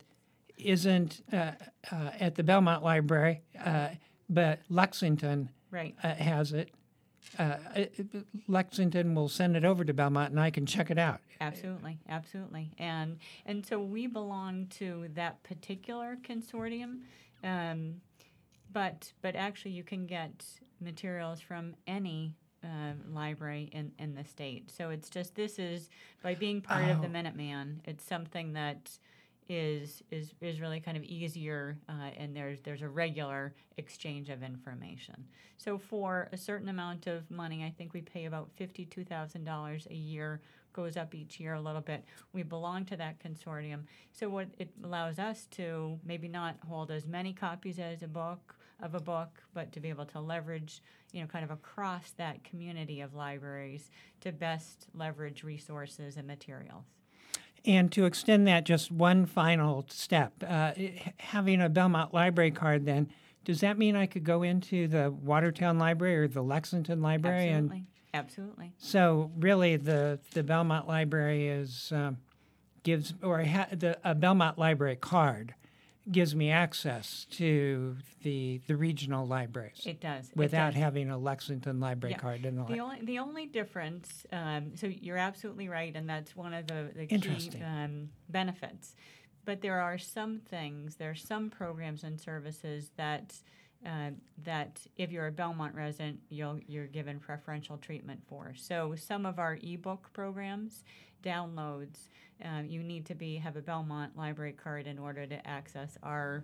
isn't 0.58 1.22
uh, 1.32 1.52
uh, 1.92 2.12
at 2.20 2.36
the 2.36 2.44
Belmont 2.44 2.84
Library, 2.84 3.42
uh, 3.64 3.90
but 4.30 4.60
Lexington 4.70 5.50
right. 5.72 5.96
uh, 6.04 6.14
has 6.16 6.52
it, 6.52 6.72
uh, 7.38 7.58
Lexington 8.48 9.14
will 9.16 9.30
send 9.30 9.56
it 9.56 9.64
over 9.64 9.84
to 9.84 9.94
Belmont 9.94 10.32
and 10.32 10.40
I 10.40 10.50
can 10.50 10.66
check 10.66 10.90
it 10.90 10.98
out. 10.98 11.20
Absolutely, 11.42 11.98
absolutely, 12.10 12.72
and 12.78 13.18
and 13.46 13.66
so 13.66 13.80
we 13.80 14.08
belong 14.08 14.68
to 14.72 15.08
that 15.14 15.42
particular 15.44 16.18
consortium, 16.22 17.00
um, 17.44 18.02
but 18.74 19.14
but 19.22 19.36
actually 19.36 19.72
you 19.72 19.84
can 19.84 20.06
get 20.06 20.46
materials 20.82 21.40
from 21.40 21.76
any 21.88 22.36
uh, 22.62 22.92
library 23.14 23.70
in 23.72 23.94
in 24.00 24.16
the 24.16 24.26
state. 24.26 24.70
So 24.70 24.90
it's 24.90 25.10
just 25.10 25.36
this 25.36 25.60
is 25.60 25.90
by 26.22 26.36
being 26.36 26.62
part 26.62 26.90
of 26.90 27.02
the 27.02 27.08
Oh. 27.08 27.12
Minuteman, 27.12 27.78
it's 27.86 28.04
something 28.04 28.52
that 28.54 28.98
is 29.50 30.04
is 30.12 30.34
is 30.40 30.62
really 30.62 30.80
kind 30.80 30.96
of 30.96 31.04
easier, 31.04 31.78
uh, 31.90 32.12
and 32.16 32.36
there's 32.36 32.62
there's 32.62 32.84
a 32.84 32.88
regular 32.88 33.54
exchange 33.78 34.30
of 34.30 34.44
information. 34.44 35.26
So 35.58 35.78
for 35.78 36.30
a 36.32 36.38
certain 36.38 36.70
amount 36.70 37.08
of 37.08 37.30
money, 37.32 37.66
I 37.66 37.74
think 37.76 37.94
we 37.94 38.02
pay 38.02 38.26
about 38.26 38.50
fifty-two 38.56 39.04
thousand 39.04 39.44
dollars 39.44 39.88
a 39.90 39.96
year. 39.96 40.40
Goes 40.72 40.98
up 40.98 41.16
each 41.16 41.40
year 41.40 41.56
a 41.56 41.62
little 41.62 41.82
bit. 41.82 42.06
We 42.32 42.44
belong 42.44 42.86
to 42.86 42.98
that 42.98 43.20
consortium, 43.20 43.86
so 44.12 44.30
what 44.30 44.50
it 44.60 44.70
allows 44.84 45.18
us 45.18 45.48
to 45.52 46.00
maybe 46.06 46.28
not 46.28 46.58
hold 46.68 46.92
as 46.92 47.08
many 47.08 47.34
copies 47.34 47.80
as 47.80 48.04
a 48.04 48.08
book 48.08 48.56
of 48.82 48.94
a 48.94 49.00
book, 49.00 49.42
but 49.54 49.72
to 49.74 49.80
be 49.80 49.90
able 49.90 50.06
to 50.06 50.20
leverage, 50.20 50.82
you 51.12 51.22
know, 51.22 51.28
kind 51.28 51.44
of 51.44 51.52
across 51.52 52.12
that 52.12 52.44
community 52.44 53.02
of 53.02 53.16
libraries 53.16 53.90
to 54.22 54.32
best 54.32 54.88
leverage 54.94 55.44
resources 55.44 56.18
and 56.18 56.28
materials. 56.28 56.86
And 57.66 57.92
to 57.92 58.06
extend 58.06 58.48
that 58.48 58.66
just 58.66 58.92
one 58.92 59.26
final 59.26 59.86
step, 59.90 60.34
uh, 60.48 60.72
having 61.18 61.62
a 61.62 61.70
Belmont 61.70 62.14
Library 62.14 62.52
card, 62.52 62.86
then 62.86 63.10
does 63.46 63.62
that 63.62 63.78
mean 63.78 63.96
I 63.96 64.06
could 64.06 64.24
go 64.24 64.44
into 64.44 64.88
the 64.88 65.12
Watertown 65.12 65.80
Library 65.80 66.18
or 66.18 66.28
the 66.28 66.42
Lexington 66.42 67.02
Library? 67.02 67.50
And 67.50 67.66
Absolutely, 67.66 67.86
absolutely. 68.14 68.74
so, 68.78 69.32
really, 69.38 69.76
the 69.76 70.20
the 70.34 70.44
Belmont 70.44 70.88
Library 70.88 71.48
is 71.48 71.92
um, 71.94 72.18
gives 72.84 73.14
or 73.22 73.44
ha- 73.44 73.68
the 73.72 73.98
a 74.04 74.16
Belmont 74.16 74.58
Library 74.58 74.96
card 74.96 75.56
gives 76.12 76.36
me 76.36 76.50
access 76.52 77.26
to 77.32 77.98
the 78.24 78.60
the 78.68 78.76
regional 78.76 79.28
libraries 79.28 79.82
It 79.86 80.00
does. 80.02 80.30
it 80.30 80.36
without 80.36 80.74
does. 80.74 80.82
having 80.82 81.10
a 81.10 81.18
Lexington 81.18 81.80
Library 81.80 82.14
Yeah. 82.14 82.20
card. 82.20 82.46
And 82.46 82.58
the 82.58 82.64
The 82.66 82.80
only 82.80 83.02
the 83.02 83.20
only 83.20 83.46
difference, 83.46 84.26
um, 84.32 84.76
so 84.76 84.88
you're 84.88 85.18
absolutely 85.18 85.70
right, 85.70 85.96
and 85.96 86.10
that's 86.10 86.36
one 86.36 86.54
of 86.54 86.68
the, 86.68 86.92
the 86.96 87.06
key 87.08 87.52
um, 87.64 88.10
benefits. 88.30 88.96
But 89.46 89.62
there 89.62 89.80
are 89.82 89.98
some 89.98 90.40
things, 90.40 90.96
there 90.98 91.10
are 91.10 91.16
some 91.16 91.50
programs 91.50 92.04
and 92.04 92.20
services 92.20 92.92
that 92.98 93.34
uh, 93.86 94.12
that 94.44 94.80
if 94.98 95.12
you're 95.12 95.28
a 95.28 95.32
Belmont 95.32 95.74
resident, 95.76 96.20
you'll 96.30 96.60
you're 96.68 96.88
given 96.88 97.20
preferential 97.20 97.78
treatment 97.78 98.22
for. 98.28 98.54
So 98.56 98.96
some 98.96 99.26
of 99.26 99.40
our 99.40 99.58
ebook 99.62 100.12
programs, 100.14 100.84
downloads, 101.24 102.10
um, 102.44 102.66
you 102.68 102.84
need 102.84 103.06
to 103.06 103.16
be 103.16 103.38
have 103.38 103.56
a 103.56 103.62
Belmont 103.62 104.18
library 104.18 104.54
card 104.54 104.88
in 104.88 105.00
order 105.00 105.26
to 105.26 105.48
access 105.48 105.98
our 106.04 106.44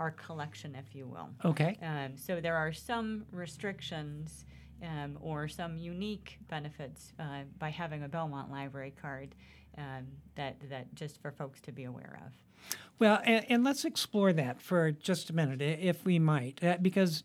our 0.00 0.10
collection, 0.10 0.74
if 0.74 0.94
you 0.94 1.06
will. 1.06 1.28
okay. 1.44 1.78
Um, 1.80 2.16
so 2.16 2.40
there 2.40 2.56
are 2.56 2.72
some 2.72 3.26
restrictions 3.30 4.44
um, 4.82 5.16
or 5.20 5.48
some 5.48 5.78
unique 5.78 6.38
benefits 6.48 7.12
uh, 7.18 7.42
by 7.58 7.70
having 7.70 8.02
a 8.02 8.08
Belmont 8.08 8.50
library 8.50 8.92
card 9.00 9.34
um, 9.78 10.06
that 10.34 10.56
that 10.68 10.94
just 10.94 11.20
for 11.20 11.30
folks 11.30 11.60
to 11.62 11.72
be 11.72 11.84
aware 11.84 12.20
of. 12.26 12.32
Well, 12.98 13.20
and, 13.24 13.44
and 13.48 13.64
let's 13.64 13.84
explore 13.84 14.32
that 14.32 14.60
for 14.60 14.92
just 14.92 15.30
a 15.30 15.32
minute, 15.32 15.60
if 15.60 16.04
we 16.04 16.18
might, 16.18 16.62
uh, 16.62 16.76
because 16.80 17.24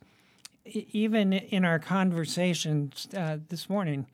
even 0.66 1.34
in 1.34 1.66
our 1.66 1.80
conversations 1.80 3.08
uh, 3.16 3.38
this 3.50 3.70
morning, 3.70 4.08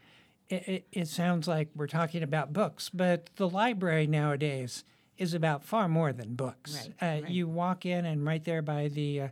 it, 0.50 0.68
it, 0.68 0.88
it 0.92 1.08
sounds 1.08 1.48
like 1.48 1.70
we're 1.76 1.88
talking 1.88 2.24
about 2.24 2.54
books, 2.54 2.90
but 2.90 3.30
the 3.38 3.50
library 3.50 4.08
nowadays 4.08 4.84
is 5.18 5.34
about 5.34 5.64
far 5.64 5.88
more 5.88 6.14
than 6.14 6.36
books. 6.36 6.90
Right, 7.02 7.20
uh, 7.20 7.22
right. 7.24 7.32
You 7.32 7.48
walk 7.48 7.86
in, 7.86 8.06
and 8.06 8.26
right 8.26 8.44
there 8.44 8.62
by 8.62 8.90
the 8.90 9.22
uh, 9.22 9.28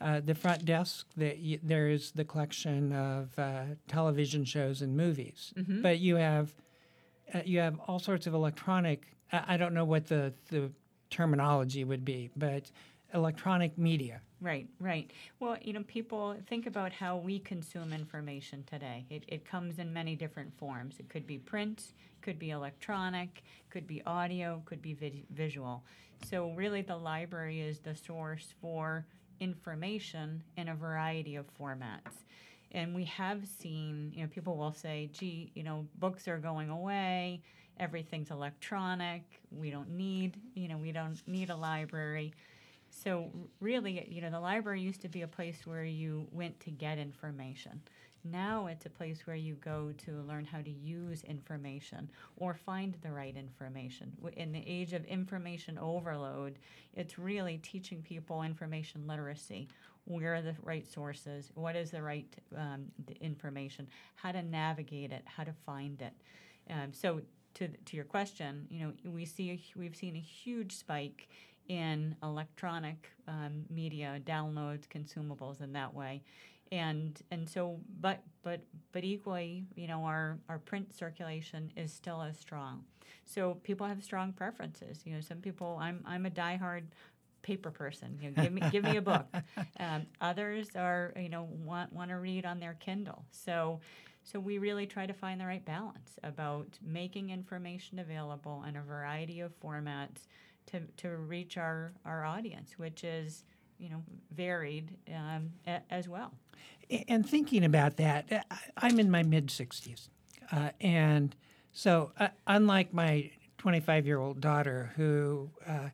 uh, 0.00 0.20
the 0.20 0.34
front 0.34 0.64
desk, 0.64 1.06
that 1.16 1.38
y- 1.38 1.60
there 1.62 1.88
is 1.88 2.12
the 2.12 2.24
collection 2.24 2.92
of 2.92 3.38
uh, 3.38 3.62
television 3.86 4.44
shows 4.44 4.80
and 4.82 4.96
movies. 4.96 5.52
Mm-hmm. 5.56 5.82
But 5.82 5.98
you 5.98 6.16
have 6.16 6.54
uh, 7.32 7.40
you 7.44 7.60
have 7.60 7.78
all 7.86 7.98
sorts 7.98 8.26
of 8.26 8.34
electronic. 8.34 9.06
I, 9.32 9.54
I 9.54 9.56
don't 9.56 9.72
know 9.74 9.84
what 9.84 10.06
the 10.08 10.32
the 10.50 10.70
terminology 11.10 11.84
would 11.84 12.04
be, 12.04 12.30
but 12.36 12.70
electronic 13.12 13.76
media. 13.76 14.20
Right, 14.40 14.68
right. 14.78 15.10
Well, 15.38 15.58
you 15.60 15.72
know, 15.72 15.82
people 15.82 16.36
think 16.48 16.66
about 16.66 16.92
how 16.92 17.16
we 17.16 17.40
consume 17.40 17.92
information 17.92 18.64
today. 18.64 19.04
It, 19.10 19.24
it 19.28 19.44
comes 19.44 19.78
in 19.78 19.92
many 19.92 20.16
different 20.16 20.56
forms. 20.56 20.96
It 20.98 21.08
could 21.08 21.26
be 21.26 21.38
print, 21.38 21.92
could 22.22 22.38
be 22.38 22.50
electronic, 22.50 23.42
could 23.68 23.86
be 23.86 24.02
audio, 24.06 24.62
could 24.64 24.80
be 24.80 24.96
visual. 25.30 25.82
So, 26.28 26.52
really, 26.52 26.82
the 26.82 26.96
library 26.96 27.60
is 27.60 27.80
the 27.80 27.94
source 27.94 28.54
for 28.60 29.06
information 29.40 30.42
in 30.56 30.68
a 30.68 30.74
variety 30.74 31.36
of 31.36 31.46
formats. 31.58 32.24
And 32.72 32.94
we 32.94 33.04
have 33.06 33.46
seen, 33.46 34.12
you 34.14 34.22
know, 34.22 34.28
people 34.28 34.56
will 34.56 34.72
say, 34.72 35.10
gee, 35.12 35.50
you 35.54 35.64
know, 35.64 35.86
books 35.98 36.28
are 36.28 36.38
going 36.38 36.70
away, 36.70 37.42
everything's 37.80 38.30
electronic, 38.30 39.22
we 39.50 39.70
don't 39.70 39.90
need, 39.90 40.36
you 40.54 40.68
know, 40.68 40.76
we 40.76 40.92
don't 40.92 41.20
need 41.26 41.50
a 41.50 41.56
library. 41.56 42.32
So 42.90 43.30
really, 43.60 44.06
you 44.08 44.20
know, 44.20 44.30
the 44.30 44.40
library 44.40 44.82
used 44.82 45.00
to 45.00 45.08
be 45.08 45.22
a 45.22 45.28
place 45.28 45.62
where 45.64 45.84
you 45.84 46.28
went 46.30 46.60
to 46.60 46.70
get 46.70 46.98
information. 46.98 47.80
Now 48.22 48.66
it's 48.66 48.84
a 48.84 48.90
place 48.90 49.26
where 49.26 49.36
you 49.36 49.54
go 49.54 49.94
to 50.04 50.12
learn 50.28 50.44
how 50.44 50.60
to 50.60 50.70
use 50.70 51.24
information 51.24 52.10
or 52.36 52.52
find 52.52 52.94
the 53.00 53.10
right 53.10 53.34
information. 53.34 54.12
In 54.36 54.52
the 54.52 54.62
age 54.66 54.92
of 54.92 55.04
information 55.06 55.78
overload, 55.78 56.58
it's 56.94 57.18
really 57.18 57.58
teaching 57.58 58.02
people 58.02 58.42
information 58.42 59.06
literacy. 59.06 59.68
Where 60.04 60.34
are 60.34 60.42
the 60.42 60.54
right 60.62 60.86
sources? 60.86 61.50
What 61.54 61.76
is 61.76 61.92
the 61.92 62.02
right 62.02 62.26
um, 62.54 62.86
information? 63.20 63.88
How 64.16 64.32
to 64.32 64.42
navigate 64.42 65.12
it? 65.12 65.22
How 65.24 65.44
to 65.44 65.54
find 65.64 66.02
it? 66.02 66.12
Um, 66.68 66.92
so 66.92 67.22
to 67.54 67.68
to 67.68 67.96
your 67.96 68.04
question, 68.04 68.66
you 68.70 68.86
know, 68.86 68.92
we 69.10 69.24
see 69.24 69.50
a, 69.50 69.78
we've 69.78 69.96
seen 69.96 70.16
a 70.16 70.20
huge 70.20 70.72
spike 70.72 71.28
in 71.68 72.16
electronic 72.22 73.10
um, 73.28 73.64
media 73.70 74.20
downloads, 74.24 74.88
consumables 74.88 75.60
in 75.60 75.72
that 75.72 75.94
way, 75.94 76.22
and 76.72 77.20
and 77.30 77.48
so 77.48 77.78
but 78.00 78.22
but 78.42 78.60
but 78.92 79.04
equally, 79.04 79.64
you 79.74 79.86
know, 79.86 80.04
our 80.04 80.38
our 80.48 80.58
print 80.58 80.92
circulation 80.94 81.72
is 81.76 81.92
still 81.92 82.22
as 82.22 82.38
strong. 82.38 82.84
So 83.24 83.54
people 83.62 83.86
have 83.86 84.02
strong 84.02 84.32
preferences. 84.32 85.00
You 85.04 85.14
know, 85.14 85.20
some 85.20 85.38
people 85.38 85.78
I'm 85.80 86.02
I'm 86.06 86.26
a 86.26 86.30
diehard 86.30 86.84
paper 87.42 87.70
person. 87.70 88.18
You 88.20 88.30
know, 88.30 88.42
give 88.42 88.52
me 88.52 88.62
give 88.70 88.84
me 88.84 88.96
a 88.96 89.02
book. 89.02 89.26
Um, 89.78 90.06
others 90.20 90.68
are 90.76 91.12
you 91.16 91.30
know 91.30 91.48
want 91.50 91.92
want 91.92 92.10
to 92.10 92.16
read 92.16 92.44
on 92.44 92.60
their 92.60 92.74
Kindle. 92.74 93.24
So. 93.30 93.80
So 94.22 94.38
we 94.38 94.58
really 94.58 94.86
try 94.86 95.06
to 95.06 95.12
find 95.12 95.40
the 95.40 95.46
right 95.46 95.64
balance 95.64 96.18
about 96.22 96.78
making 96.82 97.30
information 97.30 97.98
available 97.98 98.64
in 98.68 98.76
a 98.76 98.82
variety 98.82 99.40
of 99.40 99.58
formats 99.60 100.26
to, 100.66 100.80
to 100.98 101.16
reach 101.16 101.56
our, 101.56 101.92
our 102.04 102.24
audience, 102.24 102.78
which 102.78 103.02
is 103.04 103.44
you 103.78 103.88
know 103.88 104.02
varied 104.30 104.96
um, 105.14 105.50
a, 105.66 105.80
as 105.90 106.08
well. 106.08 106.32
And 107.08 107.28
thinking 107.28 107.64
about 107.64 107.96
that, 107.96 108.30
uh, 108.30 108.54
I'm 108.76 109.00
in 109.00 109.10
my 109.10 109.22
mid 109.22 109.48
60s. 109.48 110.08
Uh, 110.52 110.70
and 110.80 111.34
so, 111.72 112.12
uh, 112.18 112.28
unlike 112.46 112.92
my 112.92 113.30
25 113.58 114.06
year 114.06 114.18
old 114.18 114.40
daughter 114.40 114.92
who 114.96 115.50
uh, 115.66 115.90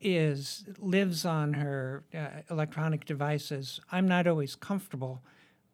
is 0.00 0.64
lives 0.78 1.24
on 1.24 1.54
her 1.54 2.04
uh, 2.14 2.42
electronic 2.50 3.04
devices, 3.04 3.80
I'm 3.90 4.06
not 4.06 4.26
always 4.26 4.54
comfortable 4.54 5.22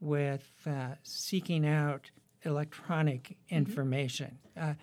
with 0.00 0.50
uh, 0.66 0.94
seeking 1.02 1.66
out 1.66 2.10
electronic 2.44 3.36
information. 3.48 4.38
Uh, 4.58 4.74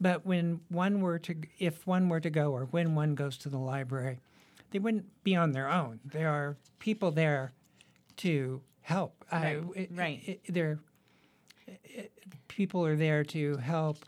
but 0.00 0.24
when 0.24 0.60
one 0.68 1.00
were 1.00 1.18
to, 1.18 1.34
if 1.58 1.86
one 1.86 2.08
were 2.08 2.20
to 2.20 2.30
go, 2.30 2.52
or 2.52 2.64
when 2.66 2.94
one 2.94 3.14
goes 3.14 3.36
to 3.38 3.48
the 3.48 3.58
library, 3.58 4.20
they 4.70 4.78
wouldn't 4.78 5.22
be 5.24 5.36
on 5.36 5.52
their 5.52 5.68
own. 5.68 6.00
There 6.04 6.30
are 6.30 6.56
people 6.78 7.10
there 7.10 7.52
to 8.18 8.62
help. 8.82 9.24
I- 9.30 9.56
Right, 9.56 9.64
it- 9.76 9.90
right. 9.92 10.22
it- 10.26 10.40
there, 10.54 10.78
it- 11.84 12.12
people 12.48 12.84
are 12.86 12.96
there 12.96 13.24
to 13.24 13.56
help 13.58 14.04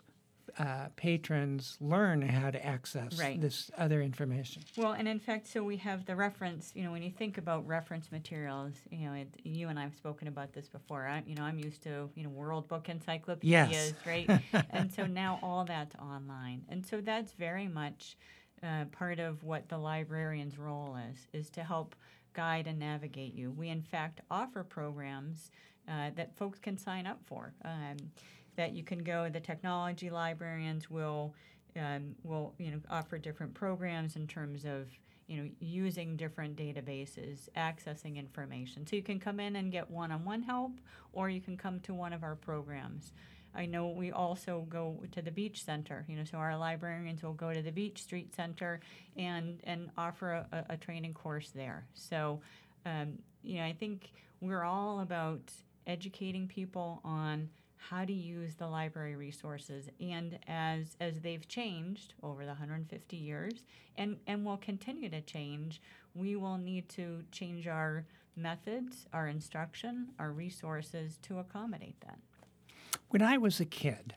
uh, 0.59 0.87
patrons 0.95 1.77
learn 1.81 2.21
how 2.21 2.51
to 2.51 2.63
access 2.63 3.19
Right. 3.19 3.39
this 3.39 3.71
other 3.77 4.01
information. 4.01 4.63
Well, 4.77 4.93
and 4.93 5.07
in 5.07 5.19
fact, 5.19 5.47
so 5.47 5.63
we 5.63 5.77
have 5.77 6.05
the 6.05 6.15
reference. 6.15 6.71
You 6.75 6.83
know, 6.83 6.91
when 6.91 7.01
you 7.01 7.11
think 7.11 7.37
about 7.37 7.65
reference 7.67 8.11
materials, 8.11 8.73
you 8.91 9.07
know, 9.07 9.13
it, 9.13 9.27
you 9.43 9.69
and 9.69 9.79
I 9.79 9.83
have 9.83 9.95
spoken 9.95 10.27
about 10.27 10.53
this 10.53 10.67
before. 10.67 11.07
I, 11.07 11.23
you 11.25 11.35
know, 11.35 11.43
I'm 11.43 11.59
used 11.59 11.81
to 11.83 12.09
you 12.15 12.23
know 12.23 12.29
World 12.29 12.67
Book 12.67 12.89
Encyclopedias, 12.89 13.93
right? 14.05 14.29
and 14.69 14.91
so 14.91 15.05
now 15.05 15.39
all 15.41 15.65
that's 15.65 15.95
online, 15.95 16.63
and 16.69 16.85
so 16.85 17.01
that's 17.01 17.33
very 17.33 17.67
much 17.67 18.17
uh, 18.61 18.85
part 18.91 19.19
of 19.19 19.43
what 19.43 19.69
the 19.69 19.77
librarian's 19.77 20.57
role 20.57 20.97
is: 21.11 21.27
is 21.33 21.49
to 21.51 21.63
help 21.63 21.95
guide 22.33 22.67
and 22.67 22.79
navigate 22.79 23.33
you. 23.33 23.51
We 23.51 23.69
in 23.69 23.81
fact 23.81 24.21
offer 24.29 24.63
programs 24.63 25.51
uh, 25.87 26.11
that 26.15 26.35
folks 26.37 26.59
can 26.59 26.77
sign 26.77 27.05
up 27.05 27.19
for. 27.25 27.53
Um, 27.65 27.97
that 28.55 28.73
you 28.73 28.83
can 28.83 29.03
go. 29.03 29.29
The 29.29 29.39
technology 29.39 30.09
librarians 30.09 30.89
will 30.89 31.33
um, 31.75 32.15
will 32.23 32.53
you 32.57 32.71
know 32.71 32.79
offer 32.89 33.17
different 33.17 33.53
programs 33.53 34.15
in 34.15 34.27
terms 34.27 34.65
of 34.65 34.87
you 35.27 35.37
know 35.37 35.49
using 35.59 36.15
different 36.15 36.55
databases, 36.55 37.49
accessing 37.57 38.17
information. 38.17 38.85
So 38.85 38.95
you 38.95 39.03
can 39.03 39.19
come 39.19 39.39
in 39.39 39.55
and 39.55 39.71
get 39.71 39.89
one-on-one 39.89 40.43
help, 40.43 40.73
or 41.13 41.29
you 41.29 41.41
can 41.41 41.57
come 41.57 41.79
to 41.81 41.93
one 41.93 42.13
of 42.13 42.23
our 42.23 42.35
programs. 42.35 43.13
I 43.55 43.65
know 43.67 43.87
we 43.87 44.11
also 44.11 44.65
go 44.69 45.03
to 45.11 45.21
the 45.21 45.31
Beech 45.31 45.63
Center. 45.63 46.05
You 46.07 46.17
know, 46.17 46.23
so 46.23 46.37
our 46.37 46.57
librarians 46.57 47.21
will 47.21 47.33
go 47.33 47.53
to 47.53 47.61
the 47.61 47.71
Beech 47.71 48.01
Street 48.01 48.33
Center 48.35 48.79
and 49.15 49.59
and 49.63 49.89
offer 49.97 50.45
a, 50.51 50.65
a, 50.71 50.77
training 50.77 51.13
course 51.13 51.51
there. 51.53 51.85
So, 51.93 52.41
um, 52.85 53.19
you 53.43 53.57
know, 53.57 53.65
I 53.65 53.73
think 53.73 54.11
we're 54.41 54.63
all 54.63 55.01
about 55.01 55.51
educating 55.85 56.47
people 56.47 57.01
on 57.03 57.49
how 57.89 58.05
to 58.05 58.13
use 58.13 58.55
the 58.55 58.67
library 58.67 59.15
resources. 59.15 59.89
And 59.99 60.39
as 60.47 60.95
as 60.99 61.19
they've 61.21 61.47
changed 61.47 62.13
over 62.23 62.43
the 62.43 62.49
150 62.49 63.17
years 63.17 63.63
and 63.97 64.17
and 64.27 64.45
will 64.45 64.57
continue 64.57 65.09
to 65.09 65.21
change 65.21 65.81
we 66.15 66.35
will 66.35 66.57
need 66.57 66.87
to 66.89 67.23
change 67.31 67.67
our 67.67 68.05
methods 68.35 69.07
our 69.13 69.27
instruction 69.27 70.09
our 70.19 70.31
resources 70.31 71.17
to 71.23 71.39
accommodate 71.39 71.99
that. 72.01 72.19
When 73.09 73.21
I 73.21 73.37
was 73.37 73.59
a 73.59 73.65
kid, 73.65 74.15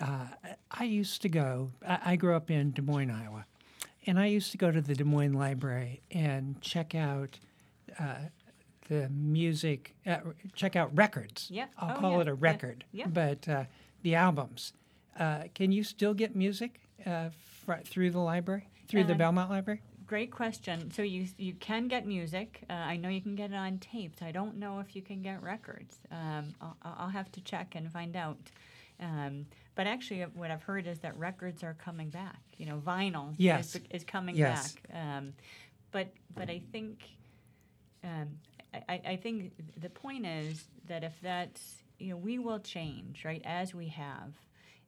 uh, 0.00 0.26
I 0.70 0.84
used 0.84 1.22
to 1.22 1.28
go, 1.28 1.72
I, 1.86 1.98
I 2.06 2.16
grew 2.16 2.34
up 2.34 2.50
in 2.50 2.70
Des 2.70 2.82
Moines, 2.82 3.10
Iowa, 3.10 3.44
and 4.06 4.18
I 4.18 4.26
used 4.26 4.52
to 4.52 4.58
go 4.58 4.70
to 4.70 4.80
the 4.80 4.94
Des 4.94 5.04
Moines 5.04 5.32
Library 5.32 6.00
and 6.10 6.60
check 6.60 6.94
out 6.94 7.38
uh, 7.98 8.28
the 8.90 9.08
music, 9.08 9.94
uh, 10.04 10.18
check 10.54 10.74
out 10.74 10.90
records. 10.96 11.46
Yeah. 11.48 11.66
I'll 11.78 11.96
Oh, 11.96 12.00
call 12.00 12.12
yeah. 12.16 12.20
it 12.22 12.28
a 12.28 12.34
record, 12.34 12.84
Yeah. 12.92 13.06
but 13.06 13.48
uh, 13.48 13.64
the 14.02 14.16
albums. 14.16 14.72
Uh, 15.18 15.44
can 15.54 15.70
you 15.70 15.84
still 15.84 16.12
get 16.12 16.34
music 16.34 16.80
uh, 17.06 17.30
fr- 17.64 17.84
through 17.84 18.10
the 18.10 18.18
library, 18.18 18.68
through 18.88 19.04
the 19.04 19.14
Uh, 19.14 19.18
Belmont 19.18 19.48
Library? 19.48 19.80
Great 20.08 20.32
question. 20.32 20.90
So 20.90 21.02
you 21.02 21.28
you 21.38 21.54
can 21.54 21.86
get 21.86 22.04
music. 22.04 22.64
Uh, 22.68 22.72
I 22.72 22.96
know 22.96 23.08
you 23.08 23.20
can 23.20 23.36
get 23.36 23.52
it 23.52 23.56
on 23.56 23.78
tapes. 23.78 24.22
I 24.22 24.32
don't 24.32 24.56
know 24.56 24.80
if 24.80 24.96
you 24.96 25.02
can 25.02 25.22
get 25.22 25.40
records. 25.40 26.00
Um, 26.10 26.52
I'll, 26.60 26.76
I'll 26.82 27.08
have 27.10 27.30
to 27.32 27.40
check 27.40 27.76
and 27.76 27.90
find 27.92 28.16
out. 28.16 28.38
Um, 28.98 29.46
but 29.76 29.86
actually, 29.86 30.22
what 30.34 30.50
I've 30.50 30.64
heard 30.64 30.88
is 30.88 30.98
that 31.00 31.16
records 31.16 31.62
are 31.62 31.74
coming 31.74 32.10
back. 32.10 32.40
You 32.58 32.66
know, 32.66 32.78
vinyl 32.84 33.34
Yes. 33.38 33.76
is, 33.76 33.82
is 33.90 34.04
coming 34.04 34.34
Yes. 34.34 34.72
back. 34.72 34.82
Um, 35.00 35.32
but 35.92 36.08
but 36.34 36.50
I 36.50 36.60
think 36.72 37.04
um, 38.02 38.28
I, 38.88 39.00
I 39.08 39.16
think 39.16 39.52
the 39.80 39.90
point 39.90 40.26
is 40.26 40.64
that 40.88 41.02
if 41.04 41.14
that's 41.22 41.82
you 41.98 42.10
know 42.10 42.16
we 42.16 42.38
will 42.38 42.60
change 42.60 43.24
right 43.24 43.42
as 43.44 43.74
we 43.74 43.88
have 43.88 44.32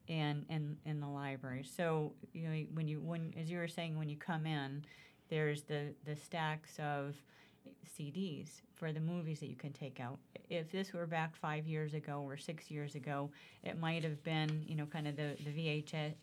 in 0.07 0.45
in 0.49 0.77
in 0.85 0.99
the 0.99 1.07
library. 1.07 1.63
So 1.63 2.13
you 2.33 2.47
know 2.47 2.65
when 2.73 2.87
you 2.87 2.99
when 3.01 3.33
as 3.39 3.49
you 3.49 3.57
were 3.57 3.67
saying 3.67 3.97
when 3.97 4.09
you 4.09 4.17
come 4.17 4.45
in, 4.45 4.85
there's 5.29 5.63
the 5.63 5.93
the 6.05 6.15
stacks 6.15 6.77
of 6.79 7.15
CDs 7.97 8.61
for 8.75 8.91
the 8.91 8.99
movies 8.99 9.39
that 9.39 9.47
you 9.47 9.55
can 9.55 9.71
take 9.71 9.99
out. 9.99 10.19
If 10.49 10.71
this 10.71 10.91
were 10.93 11.05
back 11.05 11.35
five 11.35 11.65
years 11.67 11.93
ago 11.93 12.21
or 12.25 12.35
six 12.37 12.69
years 12.69 12.95
ago, 12.95 13.31
it 13.63 13.79
might 13.79 14.03
have 14.03 14.23
been 14.23 14.63
you 14.67 14.75
know 14.75 14.85
kind 14.85 15.07
of 15.07 15.15
the 15.15 15.35
the 15.43 15.51
VHS 15.51 16.13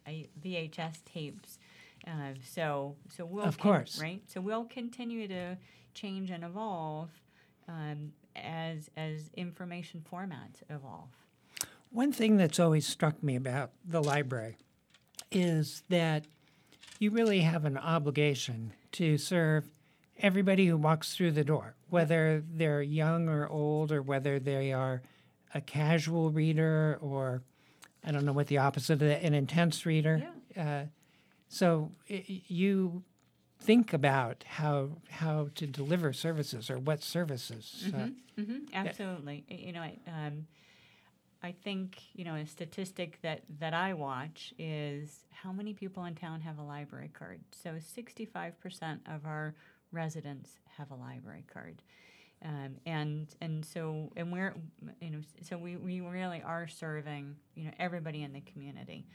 VHS 0.45 1.05
tapes. 1.05 1.59
Uh, 2.07 2.33
so 2.43 2.97
so 3.15 3.25
we'll 3.25 3.45
Of 3.45 3.59
con- 3.59 3.73
course. 3.73 4.01
right. 4.01 4.23
So 4.27 4.41
we'll 4.41 4.65
continue 4.65 5.29
to 5.29 5.57
change 5.95 6.31
and 6.31 6.45
evolve 6.45 7.11
um, 7.71 8.13
as 8.37 8.91
as 8.97 9.31
information 9.35 10.05
formats 10.11 10.63
evolve. 10.69 11.09
One 11.91 12.13
thing 12.13 12.37
that's 12.37 12.61
always 12.61 12.87
struck 12.87 13.23
me 13.23 13.37
about 13.37 13.71
the 13.85 14.03
library 14.03 14.57
is 15.33 15.83
that 15.89 16.25
you 16.99 17.11
really 17.11 17.41
have 17.41 17.65
an 17.65 17.79
obligation 17.79 18.73
to 18.93 19.19
serve 19.19 19.69
everybody 20.19 20.67
who 20.67 20.77
walks 20.77 21.17
through 21.17 21.33
the 21.33 21.45
door, 21.45 21.75
whether 21.89 22.45
they're 22.53 22.83
young 22.83 23.29
or 23.29 23.49
old, 23.49 23.91
or 23.91 24.03
whether 24.03 24.39
they 24.39 24.73
are 24.73 25.03
a 25.55 25.61
casual 25.61 26.31
reader 26.31 26.99
or 27.01 27.43
I 28.05 28.13
don't 28.13 28.25
know 28.25 28.33
what 28.33 28.47
the 28.47 28.59
opposite 28.59 28.95
of 28.95 28.99
that, 29.01 29.23
an 29.23 29.35
intense 29.35 29.85
reader. 29.85 30.23
Uh, 30.57 30.85
so 31.49 31.91
i 32.09 32.25
you 32.27 33.03
think 33.61 33.93
about 33.93 34.45
how 34.47 34.91
how 35.11 35.49
to 35.55 35.67
deliver 35.67 36.13
services 36.13 36.71
or 36.71 36.79
what 36.79 37.03
services. 37.03 37.85
Uh, 37.87 37.97
Mm-hmm, 37.97 38.41
mm-hmm, 38.43 38.59
absolutely. 38.75 39.45
Y- 39.51 39.63
You 39.67 39.73
know, 39.73 39.83
I, 39.83 39.99
um, 40.07 40.47
I 41.43 41.53
think 41.53 41.99
you 42.15 42.25
know 42.25 42.35
a 42.35 42.47
statistic 42.47 43.19
that 43.23 43.43
that 43.59 43.75
I 43.75 43.95
watch 43.95 44.55
is 44.59 45.21
how 45.31 45.53
many 45.53 45.73
people 45.75 46.05
in 46.05 46.15
town 46.15 46.41
have 46.43 46.59
a 46.59 46.63
library 46.63 47.11
card. 47.13 47.41
So 47.63 47.79
sixty-five 47.79 48.59
percent 48.61 49.01
of 49.07 49.27
our 49.27 49.55
residents 49.93 50.51
have 50.77 50.91
a 50.91 50.95
library 50.97 51.45
card. 51.53 51.83
Um, 52.43 52.77
and 52.87 53.27
and 53.43 53.65
so 53.65 54.11
and 54.17 54.33
we're 54.33 54.55
you 55.01 55.11
know 55.11 55.21
so 55.43 55.59
we, 55.59 55.77
we 55.77 56.01
really 56.01 56.43
are 56.43 56.67
serving 56.69 57.37
you 57.55 57.65
know 57.65 57.73
everybody 57.79 58.23
in 58.23 58.33
the 58.33 58.41
community. 58.41 59.07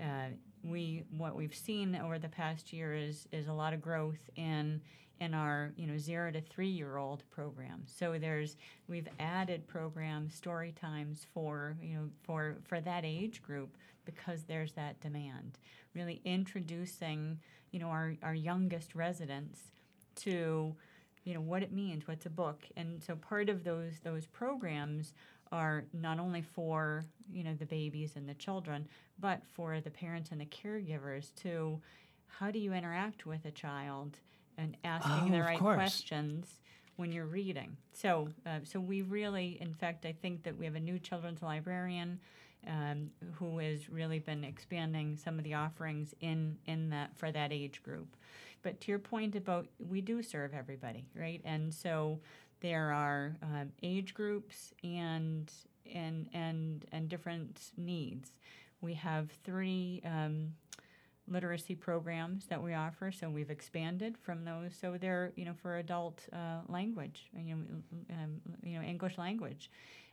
Uh, 0.00 0.28
we 0.64 1.04
what 1.16 1.34
we've 1.34 1.54
seen 1.54 1.96
over 1.96 2.18
the 2.18 2.28
past 2.28 2.72
year 2.72 2.94
is 2.94 3.26
is 3.32 3.48
a 3.48 3.52
lot 3.52 3.72
of 3.72 3.80
growth 3.80 4.30
in 4.36 4.80
in 5.20 5.34
our 5.34 5.72
you 5.76 5.86
know 5.86 5.98
zero 5.98 6.30
to 6.30 6.40
three 6.40 6.68
year 6.68 6.96
old 6.96 7.22
programs. 7.30 7.92
So 7.96 8.18
there's 8.18 8.56
we've 8.88 9.08
added 9.18 9.66
programs, 9.66 10.34
story 10.34 10.72
times 10.72 11.26
for 11.32 11.76
you 11.80 11.96
know 11.96 12.08
for 12.22 12.56
for 12.64 12.80
that 12.80 13.04
age 13.04 13.42
group 13.42 13.76
because 14.04 14.44
there's 14.44 14.72
that 14.72 15.00
demand. 15.00 15.58
Really 15.94 16.20
introducing 16.24 17.38
you 17.70 17.80
know 17.80 17.88
our 17.88 18.14
our 18.22 18.34
youngest 18.34 18.94
residents 18.94 19.60
to 20.16 20.74
you 21.24 21.34
know 21.34 21.40
what 21.40 21.62
it 21.62 21.72
means 21.72 22.06
what's 22.06 22.26
a 22.26 22.30
book 22.30 22.64
and 22.76 23.02
so 23.02 23.14
part 23.14 23.48
of 23.48 23.64
those 23.64 24.00
those 24.02 24.26
programs 24.26 25.14
are 25.52 25.84
not 25.92 26.18
only 26.18 26.42
for 26.42 27.04
you 27.32 27.44
know 27.44 27.54
the 27.54 27.66
babies 27.66 28.14
and 28.16 28.28
the 28.28 28.34
children 28.34 28.88
but 29.20 29.40
for 29.46 29.80
the 29.80 29.90
parents 29.90 30.30
and 30.32 30.40
the 30.40 30.46
caregivers 30.46 31.32
to 31.36 31.80
how 32.26 32.50
do 32.50 32.58
you 32.58 32.72
interact 32.72 33.26
with 33.26 33.44
a 33.44 33.50
child 33.50 34.16
and 34.58 34.76
asking 34.82 35.28
Oh, 35.28 35.36
the 35.36 35.40
right 35.42 35.58
questions 35.58 36.60
when 36.96 37.12
you're 37.12 37.26
reading? 37.26 37.76
So 37.92 38.28
uh, 38.46 38.60
so 38.64 38.80
we 38.80 39.02
really 39.02 39.58
in 39.60 39.74
fact 39.74 40.04
i 40.06 40.12
think 40.12 40.42
that 40.44 40.56
we 40.56 40.64
have 40.64 40.74
a 40.74 40.80
new 40.80 40.98
children's 40.98 41.42
librarian 41.42 42.18
um, 42.66 43.10
who 43.34 43.58
has 43.58 43.88
really 43.90 44.18
been 44.20 44.44
expanding 44.44 45.16
some 45.16 45.38
of 45.38 45.44
the 45.44 45.54
offerings 45.54 46.14
in 46.20 46.58
in 46.66 46.90
that 46.90 47.16
for 47.16 47.30
that 47.32 47.52
age 47.52 47.82
group. 47.82 48.16
But 48.62 48.80
to 48.82 48.92
your 48.92 49.00
point 49.00 49.34
about 49.34 49.66
we 49.78 50.00
do 50.00 50.22
serve 50.22 50.54
everybody, 50.54 51.04
right? 51.16 51.40
And 51.44 51.74
so 51.74 52.20
there 52.62 52.92
are 52.92 53.36
um, 53.42 53.72
age 53.82 54.14
groups 54.14 54.72
and 54.82 55.52
and 55.92 56.28
and 56.32 56.86
and 56.92 57.08
different 57.08 57.72
needs. 57.76 58.30
We 58.80 58.94
have 58.94 59.30
three 59.44 60.00
um, 60.04 60.54
literacy 61.28 61.74
programs 61.74 62.46
that 62.46 62.62
we 62.62 62.74
offer, 62.74 63.12
so 63.12 63.28
we've 63.28 63.50
expanded 63.50 64.16
from 64.16 64.44
those. 64.44 64.72
So 64.80 64.96
they're 64.98 65.32
you 65.36 65.44
know 65.44 65.54
for 65.60 65.76
adult 65.76 66.26
uh, 66.32 66.60
language, 66.68 67.28
you 67.36 67.54
know, 67.54 67.62
um, 68.10 68.40
you 68.62 68.78
know 68.78 68.84
English 68.84 69.18
language, 69.18 69.70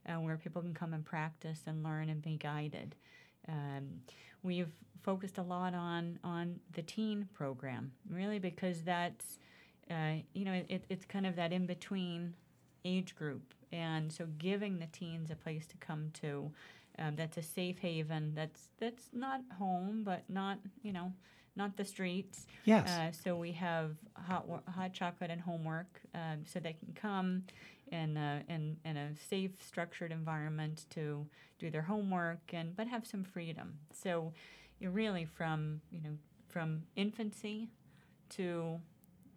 uh, 0.07 0.19
where 0.19 0.35
people 0.35 0.61
can 0.61 0.73
come 0.73 0.93
and 0.93 1.05
practice 1.05 1.61
and 1.67 1.83
learn 1.83 2.09
and 2.09 2.21
be 2.21 2.35
guided. 2.35 2.95
Um, 3.47 4.01
we've 4.43 4.71
focused 5.03 5.37
a 5.37 5.43
lot 5.43 5.75
on 5.75 6.19
on 6.23 6.59
the 6.73 6.81
teen 6.81 7.29
program, 7.33 7.91
really 8.09 8.39
because 8.39 8.81
that's 8.81 9.37
uh, 9.89 10.21
you 10.33 10.45
know 10.45 10.53
it, 10.67 10.85
it's 10.89 11.05
kind 11.05 11.25
of 11.25 11.35
that 11.35 11.51
in 11.51 11.65
between 11.65 12.33
age 12.85 13.15
group, 13.15 13.53
and 13.71 14.11
so 14.11 14.27
giving 14.37 14.79
the 14.79 14.87
teens 14.87 15.31
a 15.31 15.35
place 15.35 15.67
to 15.67 15.77
come 15.77 16.11
to. 16.21 16.51
Um, 16.97 17.15
that's 17.15 17.37
a 17.37 17.41
safe 17.41 17.79
haven. 17.79 18.33
That's 18.35 18.69
that's 18.79 19.09
not 19.13 19.41
home, 19.57 20.03
but 20.03 20.23
not 20.29 20.59
you 20.83 20.91
know 20.91 21.13
not 21.55 21.75
the 21.77 21.85
streets. 21.85 22.47
yes. 22.65 22.89
Uh, 22.89 23.11
so 23.11 23.35
we 23.35 23.51
have 23.53 23.95
hot 24.13 24.45
hot 24.73 24.93
chocolate 24.93 25.29
and 25.29 25.41
homework, 25.41 26.01
um, 26.13 26.45
so 26.45 26.59
they 26.59 26.73
can 26.73 26.93
come 26.93 27.43
in 27.91 28.17
a, 28.17 28.43
in, 28.47 28.77
in 28.85 28.97
a 28.97 29.09
safe, 29.29 29.51
structured 29.65 30.11
environment 30.11 30.85
to 30.91 31.25
do 31.57 31.69
their 31.69 31.81
homework 31.81 32.53
and 32.53 32.75
but 32.75 32.87
have 32.87 33.05
some 33.05 33.23
freedom. 33.23 33.79
So 33.91 34.33
you're 34.79 34.91
really 34.91 35.25
from 35.25 35.81
you 35.91 36.01
know 36.01 36.17
from 36.47 36.83
infancy 36.95 37.69
to 38.29 38.79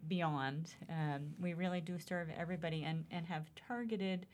beyond. 0.07 0.73
Um, 0.89 1.33
we 1.39 1.53
really 1.53 1.81
do 1.81 1.97
serve 1.99 2.29
everybody 2.37 2.83
and, 2.83 3.05
and 3.11 3.25
have 3.25 3.49
targeted 3.67 4.25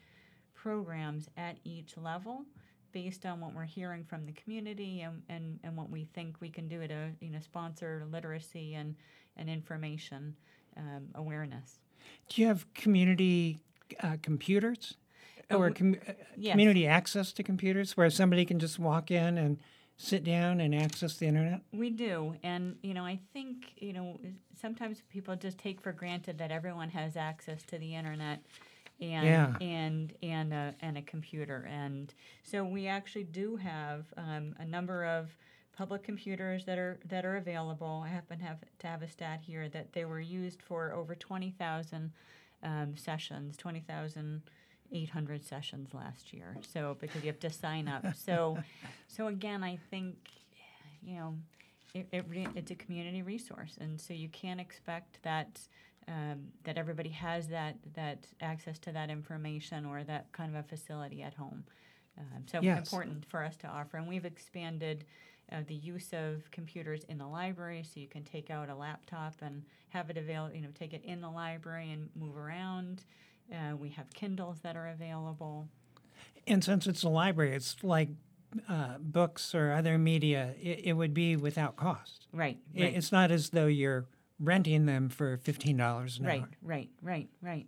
programs 0.53 1.29
at 1.37 1.57
each 1.63 1.97
level 1.97 2.43
based 2.91 3.25
on 3.25 3.39
what 3.39 3.53
we're 3.53 3.63
hearing 3.63 4.03
from 4.03 4.25
the 4.25 4.31
community 4.33 5.01
and, 5.01 5.21
and, 5.29 5.59
and 5.63 5.77
what 5.77 5.89
we 5.89 6.05
think 6.13 6.35
we 6.41 6.49
can 6.49 6.67
do 6.67 6.87
to 6.87 7.09
you 7.21 7.29
know 7.29 7.39
sponsor 7.39 8.05
literacy 8.11 8.73
and, 8.75 8.95
and 9.37 9.49
information 9.49 10.35
um, 10.77 11.07
awareness. 11.15 11.79
Do 12.29 12.41
you 12.41 12.47
have 12.47 12.71
community 12.73 13.59
uh, 14.01 14.17
computers 14.21 14.95
Uh, 15.51 15.57
or 15.57 15.71
com- 15.71 15.95
uh, 16.07 16.13
yes. 16.37 16.53
community 16.53 16.85
access 16.87 17.31
to 17.33 17.43
computers 17.43 17.95
where 17.97 18.09
somebody 18.09 18.45
can 18.45 18.59
just 18.59 18.79
walk 18.79 19.11
in 19.11 19.37
and 19.37 19.57
sit 20.01 20.23
down 20.23 20.61
and 20.61 20.73
access 20.73 21.17
the 21.17 21.27
internet? 21.27 21.61
We 21.71 21.89
do, 21.91 22.35
and 22.41 22.77
you 22.81 22.93
know, 22.95 23.05
I 23.05 23.19
think 23.33 23.73
you 23.77 23.93
know 23.93 24.19
sometimes 24.59 25.03
people 25.11 25.35
just 25.35 25.59
take 25.59 25.79
for 25.81 25.91
granted 25.91 26.39
that 26.39 26.51
everyone 26.51 26.89
has 26.89 27.15
access 27.15 27.61
to 27.63 27.77
the 27.77 27.93
internet, 27.95 28.41
and 28.99 29.25
Yeah. 29.27 29.55
and 29.61 30.13
and 30.23 30.53
a, 30.53 30.73
and 30.81 30.97
a 30.97 31.01
computer, 31.03 31.67
and 31.69 32.11
so 32.43 32.63
we 32.63 32.87
actually 32.87 33.25
do 33.25 33.57
have 33.57 34.05
um, 34.17 34.55
a 34.57 34.65
number 34.65 35.05
of 35.05 35.29
public 35.77 36.01
computers 36.03 36.65
that 36.65 36.77
are 36.79 36.97
that 37.05 37.25
are 37.25 37.35
available. 37.37 38.03
I 38.05 38.09
happen 38.09 38.39
to 38.39 38.45
have 38.45 38.59
to 38.79 38.87
have 38.87 39.01
a 39.03 39.09
stat 39.09 39.41
here 39.43 39.67
that 39.69 39.93
they 39.93 40.05
were 40.05 40.21
used 40.21 40.61
for 40.61 40.93
over 40.93 41.13
twenty 41.13 41.51
thousand 41.51 42.13
um, 42.63 42.95
sessions, 42.97 43.57
twenty 43.57 43.81
thousand. 43.81 44.43
800 44.91 45.43
sessions 45.45 45.93
last 45.93 46.33
year 46.33 46.57
so 46.73 46.97
because 46.99 47.21
you 47.23 47.27
have 47.27 47.39
to 47.39 47.49
sign 47.49 47.87
up 47.87 48.05
so 48.15 48.57
so 49.07 49.27
again 49.27 49.63
i 49.63 49.77
think 49.89 50.15
you 51.01 51.15
know 51.15 51.35
it, 51.93 52.07
it 52.11 52.25
re- 52.29 52.47
it's 52.55 52.69
a 52.69 52.75
community 52.75 53.23
resource, 53.23 53.75
and 53.81 53.99
so 53.99 54.13
you 54.13 54.29
can't 54.29 54.59
expect 54.59 55.17
that 55.23 55.59
um, 56.07 56.49
that 56.63 56.77
everybody 56.77 57.09
has 57.09 57.47
that 57.47 57.77
that 57.95 58.27
access 58.41 58.77
to 58.79 58.91
that 58.91 59.09
information 59.09 59.85
or 59.87 60.03
that 60.03 60.31
kind 60.31 60.55
of 60.55 60.63
a 60.63 60.67
facility 60.67 61.23
at 61.23 61.33
home. 61.33 61.63
Um, 62.19 62.43
so 62.51 62.59
Yes. 62.61 62.77
important 62.77 63.25
for 63.25 63.43
us 63.43 63.55
to 63.57 63.67
offer, 63.67 63.97
and 63.97 64.07
we've 64.07 64.25
expanded 64.25 65.05
uh, 65.51 65.61
the 65.67 65.73
use 65.73 66.13
of 66.13 66.49
computers 66.51 67.05
in 67.09 67.17
the 67.17 67.25
library, 67.27 67.83
so 67.83 67.99
you 67.99 68.07
can 68.07 68.23
take 68.23 68.51
out 68.51 68.69
a 68.69 68.75
laptop 68.75 69.33
and 69.41 69.63
have 69.89 70.11
it 70.11 70.17
available. 70.17 70.55
You 70.55 70.61
know, 70.61 70.69
take 70.77 70.93
it 70.93 71.03
in 71.05 71.21
the 71.21 71.29
library 71.29 71.91
and 71.91 72.09
move 72.15 72.37
around. 72.37 73.03
Uh, 73.51 73.75
we 73.75 73.89
have 73.89 74.13
Kindles 74.13 74.59
that 74.63 74.75
are 74.75 74.87
available. 74.87 75.67
And 76.47 76.63
since 76.63 76.87
it's 76.87 77.03
a 77.03 77.09
library, 77.09 77.55
it's 77.55 77.75
like 77.83 78.09
uh, 78.67 78.97
books 78.99 79.53
or 79.53 79.71
other 79.71 79.97
media, 79.97 80.53
it, 80.61 80.81
it 80.85 80.93
would 80.93 81.13
be 81.13 81.35
without 81.35 81.75
cost. 81.75 82.27
Right, 82.33 82.57
right, 82.75 82.95
It's 82.95 83.11
not 83.11 83.31
as 83.31 83.49
though 83.49 83.67
you're 83.67 84.05
renting 84.39 84.85
them 84.85 85.09
for 85.09 85.37
$15 85.37 86.19
an 86.19 86.25
right, 86.25 86.41
hour. 86.41 86.49
right, 86.61 86.89
right, 87.01 87.27
right. 87.41 87.65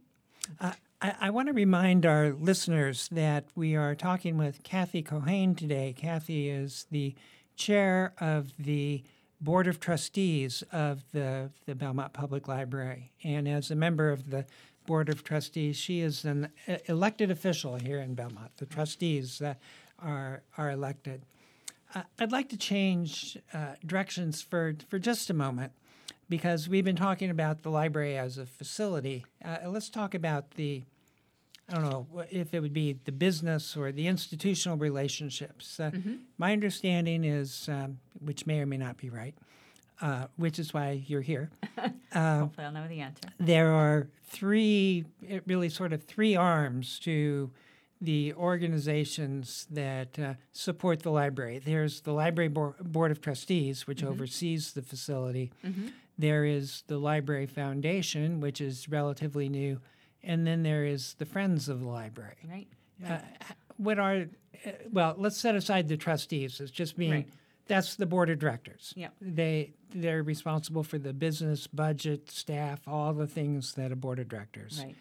Uh, 0.59 0.73
I, 1.01 1.15
I 1.21 1.29
want 1.29 1.47
to 1.47 1.53
remind 1.53 2.05
our 2.05 2.31
listeners 2.33 3.09
that 3.11 3.45
we 3.55 3.75
are 3.75 3.95
talking 3.95 4.37
with 4.37 4.63
Kathy 4.63 5.03
Keohane 5.03 5.57
today. 5.57 5.93
Kathy 5.97 6.49
is 6.49 6.85
the 6.89 7.15
chair 7.55 8.13
of 8.19 8.53
the 8.57 9.03
Board 9.39 9.67
of 9.67 9.79
Trustees 9.79 10.63
of 10.71 11.03
the, 11.13 11.51
the 11.65 11.75
Belmont 11.75 12.13
Public 12.13 12.47
Library. 12.47 13.11
And 13.23 13.47
as 13.47 13.71
a 13.71 13.75
member 13.75 14.09
of 14.11 14.29
the 14.29 14.45
Board 14.85 15.09
of 15.09 15.23
Trustees, 15.23 15.77
she 15.77 16.01
is 16.01 16.25
an 16.25 16.49
elected 16.87 17.31
official 17.31 17.75
here 17.75 17.99
in 17.99 18.15
Belmont. 18.15 18.51
The 18.57 18.65
trustees 18.65 19.41
uh, 19.41 19.53
are, 19.99 20.41
are 20.57 20.71
elected. 20.71 21.25
Uh, 21.93 22.03
I'd 22.19 22.31
like 22.31 22.49
to 22.49 22.57
change 22.57 23.37
uh, 23.53 23.75
directions 23.85 24.41
for, 24.41 24.75
for 24.89 24.97
just 24.99 25.29
a 25.29 25.33
moment 25.33 25.73
because 26.29 26.67
we've 26.69 26.85
been 26.85 26.95
talking 26.95 27.29
about 27.29 27.63
the 27.63 27.69
library 27.69 28.17
as 28.17 28.37
a 28.37 28.45
facility. 28.45 29.25
Uh, 29.43 29.57
let's 29.67 29.89
talk 29.89 30.13
about 30.13 30.51
the, 30.51 30.83
I 31.69 31.73
don't 31.73 31.83
know 31.83 32.07
if 32.31 32.53
it 32.53 32.61
would 32.61 32.73
be 32.73 32.97
the 33.03 33.11
business 33.11 33.75
or 33.75 33.91
the 33.91 34.07
institutional 34.07 34.77
relationships. 34.77 35.79
Uh, 35.79 35.91
My 36.37 36.53
understanding 36.53 37.23
is, 37.23 37.67
um, 37.69 37.99
which 38.19 38.45
may 38.45 38.61
or 38.61 38.65
may 38.65 38.77
not 38.77 38.97
be 38.97 39.09
right, 39.09 39.35
uh, 40.01 40.27
which 40.37 40.59
is 40.59 40.73
why 40.73 41.03
you're 41.07 41.21
here. 41.21 41.49
Hopefully, 42.13 42.65
I'll 42.65 42.71
know 42.71 42.87
the 42.87 42.99
answer. 43.01 43.29
There 43.39 43.71
are 43.71 44.07
three, 44.25 45.05
really 45.45 45.69
sort 45.69 45.93
of 45.93 46.03
three 46.03 46.35
arms 46.35 46.99
to 46.99 47.51
the 48.01 48.33
organizations 48.33 49.67
that 49.69 50.17
uh, 50.17 50.33
support 50.51 51.03
the 51.03 51.11
library. 51.11 51.59
There's 51.63 52.01
the 52.01 52.13
Library 52.13 52.47
Bo- 52.49 52.75
Board 52.81 53.11
of 53.11 53.21
Trustees, 53.21 53.85
which 53.85 54.03
oversees 54.03 54.73
the 54.73 54.81
facility. 54.81 55.51
There 56.17 56.43
is 56.45 56.83
the 56.87 56.97
Library 56.97 57.45
Foundation, 57.45 58.39
which 58.41 58.59
is 58.59 58.89
relatively 58.89 59.49
new. 59.49 59.79
And 60.23 60.45
then 60.45 60.63
there 60.63 60.85
is 60.85 61.15
the 61.19 61.25
Friends 61.25 61.69
of 61.69 61.79
the 61.81 61.87
Library. 61.87 62.37
Right. 62.49 62.67
Uh, 63.07 63.17
what 63.77 63.97
are, 63.97 64.25
uh, 64.65 64.71
well, 64.91 65.15
let's 65.17 65.37
set 65.37 65.55
aside 65.55 65.87
the 65.87 65.97
trustees 65.97 66.59
as 66.61 66.69
just 66.71 66.97
being, 66.97 67.11
Right. 67.11 67.27
That's 67.67 67.95
the 67.95 68.05
board 68.05 68.29
of 68.29 68.39
directors. 68.39 68.93
Yeah. 68.95 69.09
They, 69.21 69.73
they're 69.93 70.23
responsible 70.23 70.83
for 70.83 70.97
the 70.97 71.13
business, 71.13 71.67
budget, 71.67 72.29
staff, 72.29 72.87
all 72.87 73.13
the 73.13 73.27
things 73.27 73.73
that 73.73 73.91
a 73.91 73.95
board 73.95 74.19
of 74.19 74.27
directors. 74.27 74.83
Right. 74.83 74.95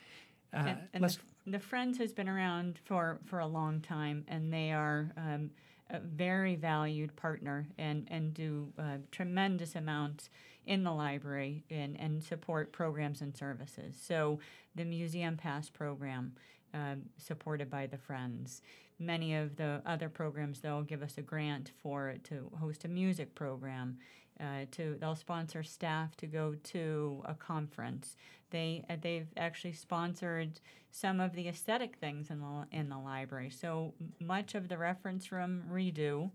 Uh, 0.53 0.57
and 0.57 0.79
and 0.95 1.05
the, 1.05 1.19
the 1.47 1.59
Friends 1.59 1.99
has 1.99 2.13
been 2.13 2.29
around 2.29 2.81
for, 2.85 3.19
for 3.25 3.39
a 3.39 3.47
long 3.47 3.81
time, 3.81 4.25
and 4.29 4.53
they 4.53 4.73
are 4.73 5.11
um, 5.17 5.51
a 5.91 6.01
very 6.01 6.57
valued 6.57 7.15
partner 7.17 7.67
and, 7.79 8.07
and 8.11 8.35
do 8.35 8.73
uh, 8.79 8.99
tremendous 9.11 9.75
amounts 9.75 10.31
in 10.67 10.85
the 10.85 10.93
library 10.93 11.65
and, 11.71 11.99
and 11.99 12.23
support 12.23 12.73
programs 12.73 13.21
and 13.21 13.37
services. 13.37 13.97
So 14.01 14.39
the 14.75 14.85
Museum 14.85 15.37
Pass 15.37 15.69
program, 15.69 16.35
um, 16.75 17.03
supported 17.19 17.71
by 17.71 17.87
the 17.87 17.99
Friends. 17.99 18.63
Many 19.01 19.35
of 19.35 19.57
the 19.57 19.83
other 19.87 20.09
programs, 20.09 20.61
they'll 20.61 20.83
give 20.83 21.03
us 21.03 21.17
a 21.17 21.23
grant 21.23 21.73
for 21.83 22.15
to 22.25 22.53
host 22.61 22.85
a 22.85 22.89
music 22.89 23.35
program. 23.35 23.99
Uh, 24.39 24.65
to 24.71 24.97
they'll 24.99 25.15
sponsor 25.15 25.63
staff 25.63 26.17
to 26.17 26.27
go 26.27 26.55
to 26.65 27.23
a 27.27 27.35
conference. 27.35 28.17
They 28.51 28.83
uh, 28.89 28.97
they've 29.01 29.29
actually 29.37 29.75
sponsored 29.75 30.61
some 30.91 31.21
of 31.21 31.35
the 31.35 31.47
aesthetic 31.47 31.97
things 31.97 32.31
in 32.31 32.41
the 32.41 32.67
in 32.73 32.89
the 32.89 32.99
library. 32.99 33.51
So 33.51 33.93
much 34.19 34.55
of 34.55 34.69
the 34.69 34.79
reference 34.79 35.31
room 35.31 35.65
redo 35.71 36.31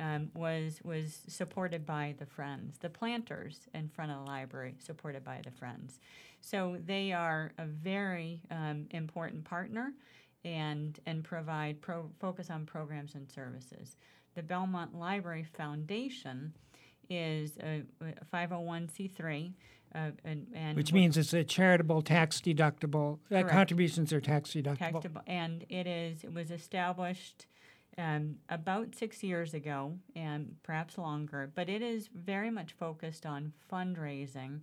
um, 0.00 0.30
was 0.34 0.80
was 0.82 1.20
supported 1.28 1.86
by 1.86 2.14
the 2.18 2.26
Friends. 2.26 2.78
The 2.78 2.90
planters 2.90 3.60
in 3.72 3.88
front 3.88 4.10
of 4.10 4.18
the 4.18 4.24
library 4.24 4.74
supported 4.78 5.24
by 5.24 5.40
the 5.44 5.50
Friends. 5.50 6.00
So 6.40 6.76
they 6.84 7.12
are 7.12 7.52
a 7.56 7.66
very 7.66 8.42
um, 8.50 8.86
important 8.90 9.44
partner, 9.44 9.92
and 10.44 10.98
and 11.06 11.24
provide 11.24 11.80
pro, 11.80 12.10
focus 12.20 12.50
on 12.50 12.66
programs 12.66 13.14
and 13.14 13.30
services. 13.30 13.96
The 14.34 14.42
Belmont 14.42 14.94
Library 14.94 15.44
Foundation 15.44 16.54
is 17.08 17.52
a, 17.62 17.82
a 18.00 18.24
501c3, 18.36 19.52
uh, 19.94 20.10
and, 20.24 20.46
and 20.54 20.76
which 20.76 20.92
means 20.92 21.16
it's 21.16 21.32
a 21.32 21.44
charitable, 21.44 22.02
tax 22.02 22.40
deductible, 22.40 23.18
uh, 23.32 23.44
contributions 23.44 24.12
are 24.12 24.20
tax 24.20 24.50
deductible. 24.50 24.78
taxable, 24.78 25.22
and 25.26 25.64
it 25.68 25.86
is 25.86 26.24
it 26.24 26.32
was 26.32 26.50
established 26.50 27.46
um, 27.96 28.36
about 28.48 28.94
six 28.94 29.22
years 29.22 29.54
ago, 29.54 29.92
and 30.16 30.56
perhaps 30.62 30.98
longer. 30.98 31.50
But 31.54 31.68
it 31.68 31.82
is 31.82 32.08
very 32.12 32.50
much 32.50 32.72
focused 32.72 33.24
on 33.24 33.52
fundraising, 33.72 34.60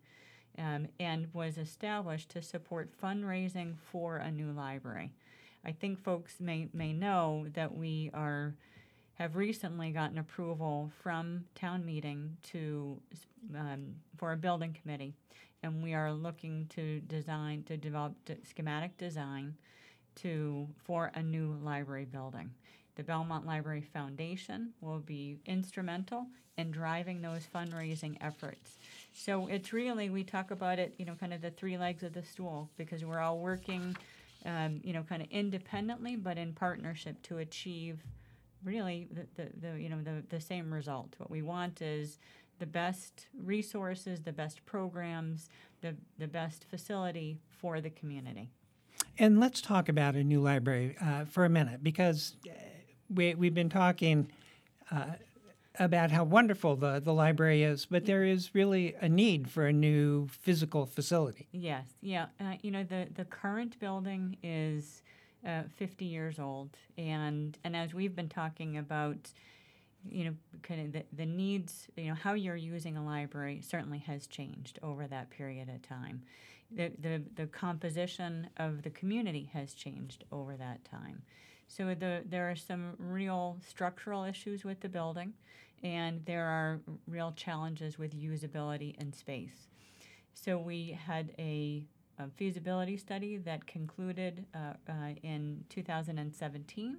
um, 0.58 0.88
and 1.00 1.28
was 1.34 1.58
established 1.58 2.30
to 2.32 2.42
support 2.42 2.92
fundraising 3.02 3.76
for 3.78 4.18
a 4.18 4.32
new 4.32 4.52
library. 4.52 5.12
I 5.66 5.72
think 5.72 6.04
folks 6.04 6.40
may 6.40 6.70
may 6.74 6.94
know 6.94 7.46
that 7.54 7.76
we 7.76 8.10
are 8.14 8.56
have 9.16 9.36
recently 9.36 9.92
gotten 9.92 10.18
approval 10.18 10.92
from 11.04 11.46
town 11.54 11.86
meeting 11.86 12.38
to 12.52 13.00
um, 13.56 13.96
for 14.18 14.32
a 14.32 14.38
building 14.38 14.76
committee, 14.82 15.14
and 15.62 15.84
we 15.84 15.94
are 15.94 16.12
looking 16.12 16.66
to 16.70 17.00
design 17.02 17.64
to 17.64 17.78
develop 17.78 18.14
d- 18.26 18.36
schematic 18.48 18.98
design 18.98 19.56
to 20.16 20.68
for 20.84 21.12
a 21.16 21.22
new 21.22 21.58
library 21.62 22.06
building. 22.06 22.50
The 22.96 23.04
Belmont 23.04 23.46
Library 23.46 23.82
Foundation 23.82 24.74
will 24.82 25.00
be 25.00 25.38
instrumental 25.46 26.28
in 26.58 26.72
driving 26.72 27.22
those 27.22 27.48
fundraising 27.54 28.18
efforts. 28.22 28.78
So 29.14 29.48
it's 29.48 29.72
really 29.72 30.10
we 30.10 30.24
talk 30.24 30.52
about 30.52 30.80
it, 30.80 30.94
you 30.98 31.06
know, 31.06 31.16
kind 31.16 31.34
of 31.34 31.42
the 31.42 31.52
three 31.52 31.78
legs 31.78 32.04
of 32.04 32.14
the 32.14 32.24
stool 32.24 32.70
because 32.78 33.06
we're 33.06 33.20
all 33.20 33.40
working, 33.40 33.96
um, 34.46 34.82
you 34.84 34.94
know, 34.94 35.04
kind 35.04 35.22
of 35.22 35.28
independently 35.32 36.16
but 36.16 36.38
in 36.38 36.54
partnership 36.54 37.22
to 37.24 37.40
achieve 37.40 38.04
really 38.64 39.08
the, 39.12 39.26
the, 39.36 39.50
the 39.60 39.82
you 39.82 39.90
know 39.90 40.02
the, 40.02 40.24
the 40.30 40.40
same 40.40 40.74
result. 40.74 41.16
What 41.18 41.32
we 41.32 41.42
want 41.42 41.82
is 41.82 42.20
the 42.60 42.66
best 42.68 43.26
resources, 43.44 44.22
the 44.22 44.32
best 44.32 44.64
programs, 44.68 45.50
the, 45.82 45.96
the 46.20 46.28
best 46.28 46.64
facility 46.70 47.40
for 47.50 47.82
the 47.82 47.90
community. 47.90 48.52
And 49.18 49.40
let's 49.40 49.62
talk 49.62 49.90
about 49.90 50.16
a 50.16 50.24
new 50.24 50.42
library 50.42 50.96
uh, 51.02 51.26
for 51.26 51.44
a 51.44 51.50
minute 51.50 51.84
because 51.84 52.36
uh, 52.48 52.54
we, 53.14 53.34
we've 53.34 53.56
been 53.56 53.70
talking 53.70 54.28
uh, 54.92 55.06
about 55.80 56.12
how 56.12 56.24
wonderful 56.24 56.76
the, 56.76 57.00
the 57.00 57.14
library 57.14 57.64
is, 57.64 57.86
but 57.86 58.06
there 58.06 58.24
is 58.24 58.54
really 58.54 58.96
a 59.00 59.08
need 59.08 59.50
for 59.50 59.66
a 59.66 59.74
new 59.74 60.28
physical 60.28 60.86
facility. 60.86 61.48
Yes, 61.52 61.86
yeah. 62.02 62.26
Uh, 62.40 62.56
you 62.62 62.72
know, 62.72 62.84
the, 62.84 63.08
the 63.16 63.26
current 63.26 63.80
building 63.80 64.38
is 64.44 65.02
uh, 65.48 65.64
50 65.78 66.06
years 66.06 66.40
old, 66.40 66.78
and, 66.98 67.58
and 67.64 67.76
as 67.76 67.94
we've 67.94 68.16
been 68.16 68.30
talking 68.30 68.78
about, 68.78 69.32
you 70.10 70.26
know, 70.26 70.34
kind 70.62 70.88
of 70.88 70.92
the, 70.94 71.04
the 71.16 71.26
needs, 71.26 71.88
you 71.96 72.10
know, 72.10 72.16
how 72.16 72.34
you're 72.34 72.56
using 72.56 72.98
a 72.98 73.04
library 73.04 73.62
certainly 73.62 74.00
has 74.00 74.28
changed 74.28 74.78
over 74.84 75.08
that 75.08 75.30
period 75.30 75.70
of 75.70 75.82
time. 75.82 76.24
The, 76.70 76.92
the, 77.00 77.22
the 77.36 77.48
composition 77.48 78.50
of 78.58 78.84
the 78.84 78.90
community 78.90 79.50
has 79.54 79.74
changed 79.74 80.24
over 80.32 80.56
that 80.58 80.84
time. 80.86 81.24
So 81.72 81.96
the, 81.96 82.24
there 82.26 82.52
are 82.52 82.56
some 82.56 82.96
real 82.98 83.58
structural 83.66 84.26
issues 84.26 84.66
with 84.66 84.82
the 84.82 84.90
building, 84.90 85.34
and 85.84 86.22
there 86.26 86.46
are 86.46 86.82
real 87.08 87.32
challenges 87.32 87.98
with 87.98 88.14
usability 88.14 88.96
and 89.00 89.16
space. 89.16 89.70
So 90.34 90.58
we 90.58 91.00
had 91.06 91.34
a, 91.40 91.86
a 92.20 92.28
feasibility 92.36 92.98
study 92.98 93.38
that 93.38 93.66
concluded 93.68 94.46
uh, 94.54 94.74
uh, 94.90 94.94
in 95.24 95.64
2017 95.70 96.98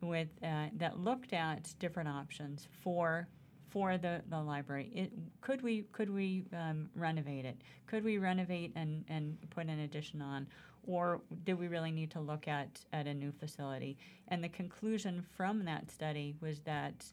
with 0.00 0.28
uh, 0.42 0.66
that 0.78 0.98
looked 0.98 1.32
at 1.32 1.72
different 1.78 2.08
options 2.08 2.66
for 2.82 3.28
for 3.70 3.96
the, 3.96 4.20
the 4.28 4.38
library. 4.38 4.90
It, 4.92 5.12
could 5.40 5.62
we 5.62 5.84
could 5.92 6.10
we 6.10 6.44
um, 6.52 6.90
renovate 6.96 7.44
it? 7.44 7.62
Could 7.86 8.02
we 8.02 8.18
renovate 8.18 8.72
and, 8.74 9.04
and 9.08 9.38
put 9.50 9.68
an 9.68 9.78
addition 9.78 10.20
on? 10.20 10.48
Or 10.86 11.20
do 11.44 11.56
we 11.56 11.68
really 11.68 11.92
need 11.92 12.10
to 12.12 12.20
look 12.20 12.48
at, 12.48 12.80
at 12.92 13.06
a 13.06 13.14
new 13.14 13.32
facility? 13.32 13.98
And 14.28 14.42
the 14.42 14.48
conclusion 14.48 15.24
from 15.36 15.64
that 15.64 15.90
study 15.90 16.34
was 16.40 16.60
that 16.60 17.04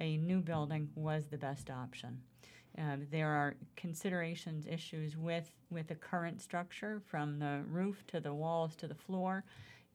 a 0.00 0.16
new 0.16 0.40
building 0.40 0.88
was 0.94 1.26
the 1.26 1.36
best 1.36 1.70
option. 1.70 2.22
Um, 2.78 3.06
there 3.10 3.28
are 3.28 3.56
considerations, 3.76 4.66
issues 4.66 5.16
with, 5.16 5.50
with 5.70 5.88
the 5.88 5.96
current 5.96 6.40
structure, 6.40 7.02
from 7.04 7.38
the 7.38 7.62
roof 7.68 8.04
to 8.08 8.20
the 8.20 8.32
walls 8.32 8.74
to 8.76 8.86
the 8.86 8.94
floor, 8.94 9.44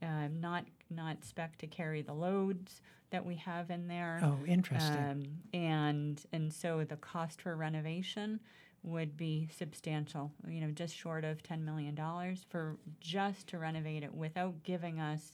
uh, 0.01 0.27
not 0.39 0.65
not 0.89 1.23
spec 1.23 1.57
to 1.57 1.67
carry 1.67 2.01
the 2.01 2.13
loads 2.13 2.81
that 3.11 3.25
we 3.25 3.35
have 3.35 3.71
in 3.71 3.87
there. 3.87 4.19
Oh, 4.23 4.37
interesting. 4.45 4.97
Um, 4.97 5.23
and 5.53 6.21
and 6.33 6.53
so 6.53 6.83
the 6.83 6.97
cost 6.97 7.41
for 7.41 7.55
renovation 7.55 8.39
would 8.85 9.17
be 9.17 9.49
substantial. 9.55 10.31
You 10.47 10.61
know, 10.61 10.71
just 10.71 10.95
short 10.95 11.23
of 11.23 11.43
ten 11.43 11.65
million 11.65 11.95
dollars 11.95 12.45
for 12.49 12.77
just 12.99 13.47
to 13.47 13.57
renovate 13.57 14.03
it 14.03 14.13
without 14.13 14.63
giving 14.63 14.99
us 14.99 15.33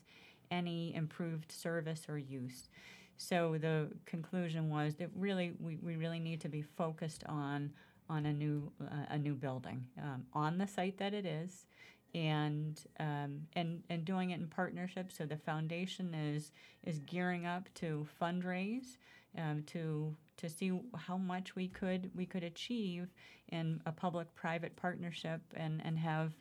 any 0.50 0.94
improved 0.94 1.52
service 1.52 2.06
or 2.08 2.18
use. 2.18 2.68
So 3.16 3.56
the 3.58 3.88
conclusion 4.06 4.68
was 4.68 4.94
that 4.96 5.10
really 5.14 5.52
we, 5.60 5.78
we 5.82 5.96
really 5.96 6.18
need 6.18 6.40
to 6.42 6.48
be 6.48 6.62
focused 6.62 7.24
on 7.26 7.72
on 8.08 8.26
a 8.26 8.32
new 8.32 8.70
uh, 8.80 9.06
a 9.10 9.18
new 9.18 9.34
building 9.34 9.86
um, 9.98 10.24
on 10.32 10.58
the 10.58 10.66
site 10.66 10.98
that 10.98 11.14
it 11.14 11.24
is, 11.24 11.66
and 12.14 12.80
um, 12.98 13.42
and 13.54 13.82
and 13.88 14.04
doing 14.04 14.30
it 14.30 14.40
in 14.40 14.48
partnership. 14.48 15.12
So 15.12 15.24
the 15.24 15.36
foundation 15.36 16.14
is 16.14 16.52
is 16.84 16.98
gearing 17.00 17.46
up 17.46 17.68
to 17.74 18.06
fundraise 18.20 18.96
um, 19.38 19.62
to 19.68 20.14
to 20.42 20.48
see 20.48 20.72
how 20.96 21.16
much 21.16 21.54
we 21.56 21.68
could 21.68 22.10
we 22.14 22.26
could 22.26 22.44
achieve 22.44 23.08
in 23.48 23.80
a 23.86 23.92
public 23.92 24.32
private 24.34 24.76
partnership 24.76 25.40
and 25.54 25.80
and 25.84 25.98
have 25.98 26.32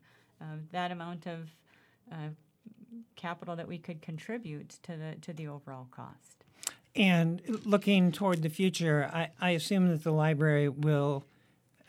uh, 0.41 0.45
that 0.71 0.91
amount 0.91 1.27
of 1.27 1.49
uh, 2.11 2.29
capital 3.15 3.55
that 3.55 3.67
we 3.67 3.77
could 3.77 4.01
contribute 4.01 4.69
to 4.83 4.97
the 4.97 5.15
to 5.21 5.33
the 5.33 5.47
overall 5.47 5.87
cost. 5.91 6.43
And 6.93 7.41
looking 7.63 8.11
toward 8.11 8.41
the 8.41 8.49
future, 8.49 9.09
I, 9.13 9.29
I 9.39 9.51
assume 9.51 9.87
that 9.89 10.03
the 10.03 10.11
library 10.11 10.67
will, 10.67 11.23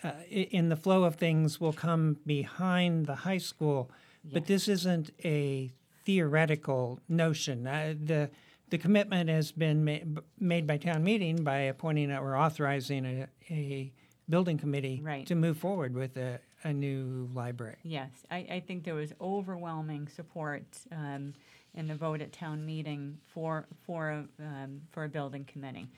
uh, 0.05 0.13
in 0.31 0.69
the 0.69 0.77
flow 0.77 1.03
of 1.03 1.17
things, 1.17 1.61
will 1.61 1.73
come 1.73 2.19
behind 2.25 3.07
the 3.07 3.17
high 3.17 3.39
school. 3.39 3.91
But 4.33 4.47
this 4.47 4.69
isn't 4.69 5.11
a 5.25 5.73
theoretical 6.05 7.01
notion. 7.09 7.67
Uh, 7.67 7.95
the 8.01 8.31
the 8.73 8.79
commitment 8.79 9.29
has 9.29 9.53
been 9.53 9.85
ma- 9.85 10.23
made 10.41 10.67
by 10.67 10.79
town 10.79 11.05
meeting 11.05 11.45
by 11.45 11.59
appointing 11.59 12.11
or 12.11 12.35
authorizing 12.39 13.05
a, 13.05 13.27
a 13.51 13.93
building 14.31 14.57
committee 14.57 14.99
Right. 15.05 15.27
to 15.27 15.35
move 15.35 15.59
forward 15.59 15.95
with 15.95 16.17
a, 16.17 16.41
a 16.65 16.73
new 16.73 17.29
library. 17.35 17.77
Yes, 17.83 18.09
I, 18.31 18.39
I 18.51 18.63
think 18.67 18.85
there 18.85 18.95
was 18.95 19.13
overwhelming 19.21 20.09
support 20.09 20.65
um, 20.91 21.35
in 21.75 21.87
the 21.87 21.95
vote 21.95 22.23
at 22.23 22.33
town 22.33 22.65
meeting 22.65 23.19
for 23.35 23.67
for 23.87 24.09
a, 24.11 24.25
um, 24.43 24.81
for 24.91 25.05
a 25.05 25.09
building 25.09 25.45
committee. 25.45 25.89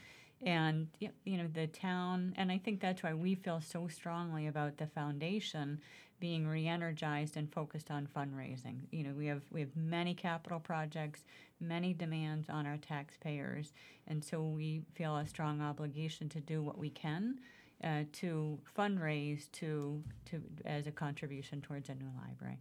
And 0.42 0.88
you 0.98 1.38
know 1.38 1.46
the 1.54 1.68
town, 1.68 2.34
and 2.36 2.50
I 2.50 2.58
think 2.58 2.80
that's 2.80 3.04
why 3.04 3.14
we 3.14 3.36
feel 3.36 3.60
so 3.60 3.86
strongly 3.86 4.48
about 4.48 4.78
the 4.78 4.88
foundation 4.88 5.80
being 6.24 6.46
re-energized 6.46 7.36
and 7.36 7.52
focused 7.52 7.90
on 7.90 8.08
fundraising. 8.16 8.78
You 8.90 9.04
know, 9.04 9.12
we 9.12 9.26
have 9.26 9.42
we 9.50 9.60
have 9.60 9.76
many 9.76 10.14
capital 10.14 10.58
projects, 10.58 11.26
many 11.60 11.92
demands 11.92 12.48
on 12.48 12.66
our 12.66 12.78
taxpayers, 12.78 13.74
and 14.06 14.24
so 14.24 14.42
we 14.42 14.80
feel 14.94 15.18
a 15.18 15.26
strong 15.26 15.60
obligation 15.60 16.30
to 16.30 16.40
do 16.40 16.62
what 16.62 16.78
we 16.78 16.88
can 16.88 17.40
uh, 17.84 18.04
to 18.12 18.58
fundraise 18.74 19.52
to 19.52 20.02
to 20.30 20.40
as 20.64 20.86
a 20.86 20.90
contribution 20.90 21.60
towards 21.60 21.90
a 21.90 21.94
new 21.94 22.10
library. 22.26 22.56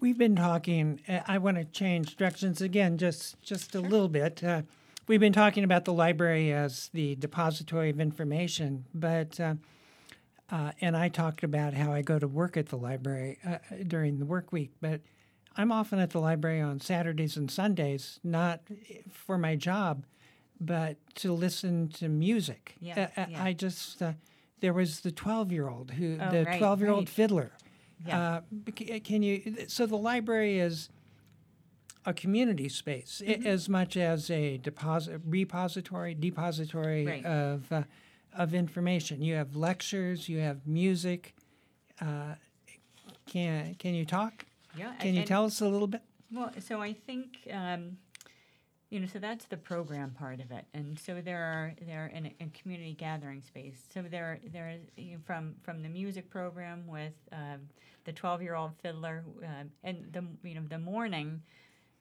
We've 0.00 0.16
been 0.16 0.36
talking. 0.36 1.02
uh, 1.06 1.20
I 1.28 1.36
want 1.36 1.58
to 1.58 1.66
change 1.66 2.16
directions 2.16 2.62
again, 2.62 2.96
just 2.96 3.42
just 3.42 3.74
a 3.74 3.80
little 3.82 4.08
bit. 4.08 4.42
Uh, 4.42 4.62
we've 5.06 5.20
been 5.20 5.34
talking 5.34 5.64
about 5.64 5.84
the 5.84 5.92
library 5.92 6.50
as 6.50 6.88
the 6.94 7.14
depository 7.16 7.90
of 7.90 8.00
information, 8.00 8.86
but 8.94 9.38
uh, 9.38 9.56
uh, 10.50 10.72
and 10.80 10.96
I 10.96 11.08
talked 11.08 11.42
about 11.44 11.74
how 11.74 11.92
I 11.92 12.02
go 12.02 12.18
to 12.18 12.26
work 12.28 12.56
at 12.56 12.66
the 12.68 12.76
library 12.76 13.38
uh, 13.46 13.58
during 13.86 14.18
the 14.18 14.24
work 14.26 14.52
week, 14.52 14.72
but 14.80 15.00
I'm 15.56 15.72
often 15.72 15.98
at 15.98 16.10
the 16.10 16.20
library 16.20 16.60
on 16.60 16.80
Saturdays 16.80 17.36
and 17.36 17.50
Sundays, 17.50 18.20
not 18.24 18.60
for 19.12 19.36
my 19.38 19.56
job, 19.56 20.04
but 20.60 20.96
to 21.16 21.32
listen 21.32 21.88
to 21.90 22.08
music. 22.08 22.76
Yeah, 22.80 23.08
Uh, 23.16 23.20
uh, 23.20 23.26
yeah. 23.30 23.42
I 23.44 23.52
just 23.52 24.00
uh, 24.02 24.12
there 24.60 24.72
was 24.72 25.00
the 25.00 25.12
12 25.12 25.52
year 25.52 25.68
old 25.68 25.90
who 25.92 26.18
Oh, 26.20 26.30
the 26.30 26.44
right, 26.44 26.58
12 26.58 26.80
year 26.80 26.90
old 26.90 27.00
right. 27.00 27.08
fiddler. 27.08 27.52
Yeah. 28.06 28.40
Uh, 28.66 29.00
can 29.04 29.22
you? 29.22 29.66
So 29.68 29.86
the 29.86 29.96
library 29.96 30.58
is 30.60 30.88
a 32.06 32.14
community 32.14 32.68
space 32.68 33.20
Mm-hmm. 33.24 33.46
as 33.46 33.68
much 33.68 33.96
as 33.96 34.30
a 34.30 34.56
deposit 34.58 35.20
repository, 35.26 36.14
depository 36.14 37.04
Right. 37.06 37.24
of 37.26 37.70
uh, 37.72 37.82
of 38.36 38.54
information. 38.54 39.22
You 39.22 39.34
have 39.34 39.56
lectures, 39.56 40.28
you 40.28 40.38
have 40.38 40.66
music. 40.66 41.34
Uh, 42.00 42.34
can 43.26 43.74
can 43.74 43.94
you 43.94 44.04
talk? 44.04 44.44
Yeah, 44.76 44.92
Can 45.00 45.14
you 45.14 45.20
and- 45.20 45.28
tell 45.28 45.44
us 45.44 45.60
a 45.60 45.68
little 45.68 45.88
bit? 45.88 46.02
Well, 46.30 46.52
so 46.60 46.82
I 46.82 46.92
think 46.92 47.38
um, 47.50 47.96
you 48.90 49.00
know, 49.00 49.06
so 49.06 49.18
that's 49.18 49.44
the 49.46 49.56
program 49.56 50.10
part 50.10 50.40
of 50.40 50.50
it, 50.50 50.64
and 50.72 50.98
so 50.98 51.20
there 51.20 51.42
are 51.42 51.74
there 51.86 52.06
in 52.06 52.26
a, 52.26 52.34
in 52.40 52.50
community 52.50 52.94
gathering 52.94 53.42
space. 53.42 53.76
So 53.92 54.02
there 54.02 54.38
there 54.52 54.70
is 54.70 54.82
you 54.96 55.12
know, 55.14 55.18
from 55.24 55.54
from 55.62 55.82
the 55.82 55.88
music 55.88 56.30
program 56.30 56.86
with 56.86 57.12
um, 57.32 57.68
the 58.04 58.12
twelve 58.12 58.42
year 58.42 58.54
old 58.54 58.72
fiddler, 58.82 59.24
uh, 59.42 59.64
and 59.84 60.06
the 60.12 60.24
you 60.48 60.54
know 60.54 60.62
the 60.68 60.78
morning. 60.78 61.42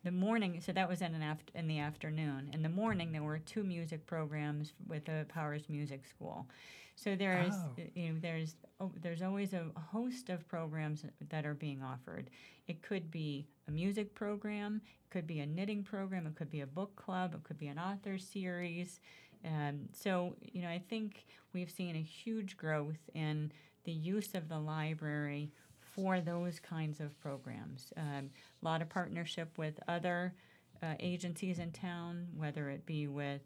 The 0.04 0.12
morning, 0.12 0.62
so 0.62 0.72
that 0.72 0.88
was 0.88 1.02
in 1.02 1.14
an 1.16 1.22
aft- 1.24 1.52
in 1.54 1.68
the 1.68 1.80
afternoon. 1.80 2.50
In 2.54 2.62
the 2.64 2.70
morning, 2.70 3.12
there 3.12 3.24
were 3.24 3.40
two 3.40 3.64
music 3.64 4.06
programs 4.06 4.74
with 4.88 5.06
the 5.06 5.26
Powers 5.28 5.68
Music 5.70 6.06
School. 6.06 6.48
So 6.96 7.16
there's 7.16 7.54
Oh. 7.56 7.76
you 7.96 8.14
know 8.14 8.20
there's 8.20 8.56
oh, 8.80 8.92
there's 9.02 9.22
always 9.22 9.54
a 9.54 9.70
host 9.78 10.30
of 10.30 10.48
programs 10.48 11.06
that 11.30 11.46
are 11.46 11.54
being 11.54 11.84
offered. 11.84 12.30
It 12.68 12.82
could 12.82 13.12
be 13.12 13.48
a 13.68 13.72
music 13.72 14.14
program, 14.16 14.82
it 14.86 15.10
could 15.12 15.28
be 15.28 15.40
a 15.42 15.46
knitting 15.46 15.84
program, 15.84 16.26
it 16.26 16.36
could 16.36 16.50
be 16.50 16.62
a 16.62 16.68
book 16.68 16.96
club, 16.96 17.34
it 17.36 17.44
could 17.44 17.58
be 17.58 17.68
an 17.68 17.78
author 17.80 18.18
series. 18.18 19.00
Um, 19.46 19.90
so 19.92 20.36
you 20.54 20.62
know 20.62 20.70
I 20.70 20.80
think 20.80 21.26
we've 21.54 21.70
seen 21.70 21.96
a 21.96 22.02
huge 22.02 22.56
growth 22.58 23.10
in 23.14 23.52
the 23.84 23.92
use 23.92 24.34
of 24.36 24.48
the 24.50 24.60
library 24.60 25.52
for 25.98 26.22
those 26.22 26.60
kinds 26.60 27.00
of 27.00 27.20
programs. 27.20 27.92
Um, 27.98 28.30
a 28.62 28.66
lot 28.66 28.84
of 28.84 28.90
partnership 28.90 29.58
with 29.58 29.80
other 29.88 30.36
uh, 30.84 30.94
agencies 31.00 31.58
in 31.58 31.72
town, 31.72 32.28
whether 32.38 32.70
it 32.70 32.86
be 32.86 33.08
with 33.08 33.42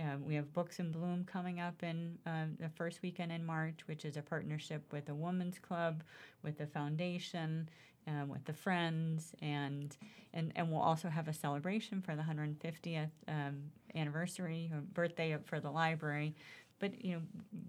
uh, 0.00 0.16
we 0.20 0.34
have 0.34 0.52
Books 0.52 0.80
in 0.80 0.90
Bloom 0.90 1.24
coming 1.24 1.60
up 1.60 1.82
in 1.84 2.18
um, 2.26 2.56
the 2.58 2.70
first 2.70 3.02
weekend 3.02 3.30
in 3.30 3.44
March, 3.44 3.80
which 3.86 4.04
is 4.04 4.16
a 4.16 4.22
partnership 4.22 4.82
with 4.90 5.06
the 5.06 5.14
Women's 5.14 5.60
Club, 5.60 6.02
with 6.42 6.58
the 6.58 6.66
Foundation, 6.66 7.68
um, 8.08 8.28
with 8.28 8.44
the 8.46 8.54
Friends, 8.54 9.32
and, 9.40 9.96
and 10.32 10.50
and 10.56 10.72
we'll 10.72 10.80
also 10.80 11.08
have 11.08 11.28
a 11.28 11.32
celebration 11.32 12.02
for 12.02 12.16
the 12.16 12.22
150th 12.22 13.10
um, 13.28 13.70
anniversary 13.94 14.72
or 14.74 14.80
birthday 14.80 15.36
for 15.44 15.60
the 15.60 15.70
library. 15.70 16.34
But 16.80 17.04
you 17.04 17.12
know, 17.12 17.22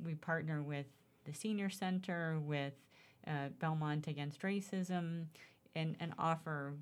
we 0.03 0.15
partner 0.15 0.63
with 0.63 0.87
the 1.25 1.33
Senior 1.33 1.69
Center, 1.69 2.39
with 2.39 2.73
uh, 3.27 3.49
Belmont 3.59 4.07
Against 4.07 4.41
Racism, 4.41 5.25
and 5.75 5.95
and 5.99 6.13
offer 6.17 6.73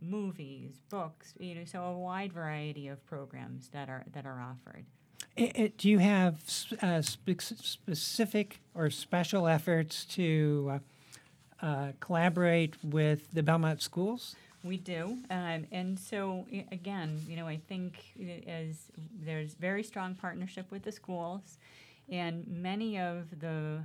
movies, 0.00 0.80
books, 0.90 1.34
you 1.38 1.54
know, 1.54 1.64
so 1.64 1.82
a 1.82 1.92
wide 1.98 2.32
variety 2.32 2.88
of 2.88 3.04
programs 3.06 3.68
that 3.68 3.88
are 3.88 4.04
that 4.12 4.26
are 4.26 4.40
offered. 4.40 4.84
I- 5.38 5.52
I- 5.56 5.72
do 5.76 5.88
you 5.88 5.98
have 5.98 6.34
uh, 6.82 7.02
spe- 7.02 7.40
specific 7.40 8.60
or 8.74 8.90
special 8.90 9.46
efforts 9.46 10.04
to 10.06 10.80
uh, 11.62 11.66
uh, 11.66 11.92
collaborate 12.00 12.82
with 12.84 13.30
the 13.32 13.42
Belmont 13.42 13.82
schools? 13.82 14.34
We 14.64 14.78
do, 14.78 15.18
um, 15.30 15.66
and 15.70 15.98
so 15.98 16.46
again, 16.72 17.20
you 17.28 17.36
know, 17.36 17.46
I 17.46 17.58
think 17.68 18.02
as 18.48 18.90
there's 19.24 19.54
very 19.54 19.84
strong 19.84 20.14
partnership 20.16 20.70
with 20.72 20.82
the 20.82 20.90
schools, 20.90 21.58
and 22.08 22.44
many 22.48 22.98
of 22.98 23.38
the 23.38 23.84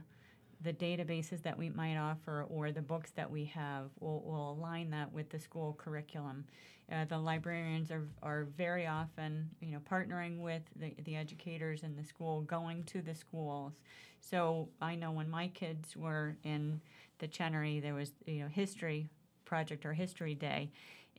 the 0.63 0.73
databases 0.73 1.41
that 1.43 1.57
we 1.57 1.69
might 1.69 1.97
offer 1.97 2.45
or 2.49 2.71
the 2.71 2.81
books 2.81 3.11
that 3.11 3.29
we 3.29 3.45
have 3.45 3.89
will, 3.99 4.21
will 4.21 4.51
align 4.51 4.89
that 4.91 5.11
with 5.11 5.29
the 5.29 5.39
school 5.39 5.75
curriculum. 5.77 6.45
Uh, 6.91 7.05
the 7.05 7.17
librarians 7.17 7.89
are, 7.89 8.07
are 8.21 8.47
very 8.57 8.85
often, 8.85 9.49
you 9.61 9.71
know, 9.71 9.79
partnering 9.89 10.39
with 10.39 10.61
the, 10.75 10.93
the 11.05 11.15
educators 11.15 11.83
in 11.83 11.95
the 11.95 12.03
school, 12.03 12.41
going 12.41 12.83
to 12.83 13.01
the 13.01 13.15
schools. 13.15 13.73
So 14.19 14.69
I 14.81 14.95
know 14.95 15.11
when 15.11 15.29
my 15.29 15.47
kids 15.47 15.95
were 15.95 16.35
in 16.43 16.81
the 17.19 17.27
Chenery, 17.27 17.79
there 17.79 17.93
was, 17.93 18.11
you 18.25 18.41
know, 18.41 18.47
history 18.47 19.07
project 19.45 19.85
or 19.85 19.93
history 19.93 20.35
day. 20.35 20.69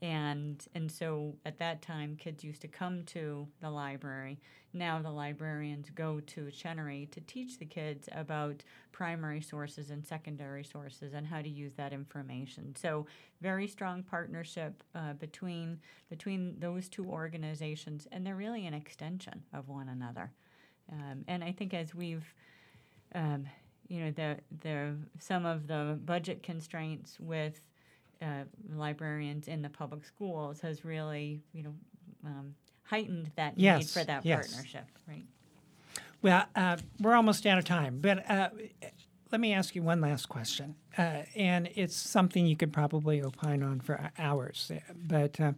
And, 0.03 0.67
and 0.75 0.91
so 0.91 1.37
at 1.47 1.61
that 1.61 1.81
time, 1.81 2.17
kids 2.17 2.43
used 2.43 2.61
to 2.63 2.69
come 2.69 3.05
to 3.05 3.47
the 3.61 3.71
library. 3.71 4.41
Now 4.73 5.01
the 5.01 5.13
librarians 5.13 5.91
go 5.91 6.19
to 6.19 6.51
Chenery 6.51 7.09
to 7.13 7.21
teach 7.21 7.59
the 7.59 7.67
kids 7.67 8.09
about 8.11 8.65
primary 8.91 9.41
sources 9.41 9.91
and 9.91 10.05
secondary 10.05 10.65
sources 10.65 11.15
and 11.15 11.25
how 11.25 11.41
to 11.41 11.49
use 11.49 11.75
that 11.75 11.93
information. 11.93 12.75
So 12.75 13.07
very 13.41 13.69
strong 13.69 14.03
partnership 14.03 14.83
uh, 14.93 15.13
between 15.13 15.79
between 16.11 16.57
those 16.59 16.89
two 16.89 17.07
organizations, 17.07 18.09
and 18.11 18.27
they're 18.27 18.35
really 18.35 18.67
an 18.67 18.75
extension 18.75 19.45
of 19.55 19.69
one 19.69 19.89
another. 19.89 20.33
Um, 20.91 21.25
and 21.29 21.45
I 21.45 21.53
think 21.53 21.75
as 21.75 21.95
we've 21.95 22.35
um, 23.15 23.47
you 23.89 24.05
know 24.05 24.11
the 24.11 24.39
the 24.63 24.97
some 25.21 25.47
of 25.47 25.69
the 25.69 25.99
budget 26.05 26.43
constraints 26.43 27.21
with 27.21 27.61
uh, 28.23 28.45
librarians 28.75 29.49
in 29.49 29.63
the 29.63 29.69
public 29.69 30.05
schools 30.05 30.61
has 30.61 30.85
really 30.85 31.43
you 31.53 31.63
know 31.63 31.75
um, 32.25 32.55
heightened 32.85 33.31
that 33.37 33.57
need 33.57 33.89
for 33.89 34.05
that 34.05 34.25
yes. 34.25 34.53
partnership, 34.53 34.85
right? 35.09 35.25
Well, 36.23 36.45
uh, 36.55 36.77
we're 37.01 37.15
almost 37.15 37.47
out 37.47 37.59
of 37.59 37.65
time, 37.65 37.99
but 38.01 38.31
uh, 38.31 38.51
let 39.33 39.41
me 39.41 39.53
ask 39.53 39.75
you 39.75 39.83
one 39.83 40.01
last 40.01 40.29
question. 40.29 40.77
Uh, 40.97 41.23
and 41.35 41.69
it's 41.75 41.97
something 41.97 42.47
you 42.47 42.55
could 42.55 42.73
probably 42.73 43.23
opine 43.23 43.63
on 43.63 43.81
for 43.81 44.11
hours. 44.19 44.71
But 44.95 45.41
uh, 45.41 45.53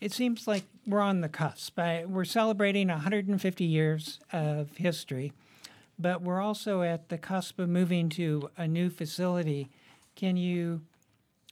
it 0.00 0.12
seems 0.12 0.46
like 0.46 0.64
we're 0.86 1.00
on 1.00 1.20
the 1.20 1.28
cusp. 1.28 1.78
Uh, 1.78 2.02
we're 2.06 2.24
celebrating 2.24 2.88
150 2.88 3.64
years 3.64 4.20
of 4.32 4.76
history, 4.76 5.32
but 5.98 6.22
we're 6.22 6.40
also 6.40 6.82
at 6.82 7.08
the 7.08 7.18
cusp 7.18 7.58
of 7.58 7.68
moving 7.68 8.08
to 8.10 8.48
a 8.56 8.66
new 8.66 8.88
facility. 8.88 9.68
Can 10.14 10.36
you 10.36 10.82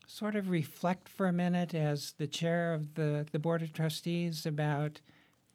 sort 0.09 0.35
of 0.35 0.49
reflect 0.49 1.07
for 1.09 1.27
a 1.27 1.33
minute 1.33 1.75
as 1.75 2.15
the 2.19 2.27
chair 2.27 2.73
of 2.73 2.95
the, 2.95 3.27
the 3.31 3.39
Board 3.39 3.61
of 3.63 3.73
Trustees 3.75 4.47
about 4.47 5.01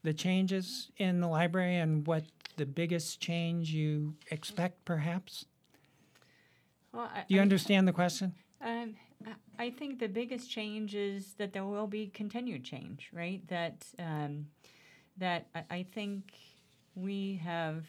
the 0.04 0.13
changes 0.13 0.92
in 0.98 1.20
the 1.22 1.28
library 1.28 1.76
and 1.78 2.06
what 2.06 2.24
the 2.58 2.66
biggest 2.66 3.20
change 3.20 3.72
you 3.72 4.13
expect, 4.30 4.86
perhaps? 4.86 5.46
Well, 6.94 7.10
I, 7.13 7.24
Do 7.28 7.34
you 7.34 7.39
I- 7.39 7.44
understand 7.44 7.88
the 7.88 7.94
question? 7.94 8.34
Um, 8.62 8.96
I- 9.26 9.66
I 9.66 9.70
think 9.72 10.00
the 10.00 10.08
biggest 10.08 10.52
change 10.52 10.94
is 10.94 11.34
that 11.39 11.52
there 11.54 11.66
will 11.66 11.88
be 11.88 12.08
continued 12.08 12.63
change, 12.63 13.10
right? 13.12 13.42
That 13.48 13.86
um, 13.98 14.48
that 15.18 15.48
I, 15.56 15.63
I 15.70 15.84
think 15.94 16.32
we 16.96 17.39
have, 17.44 17.86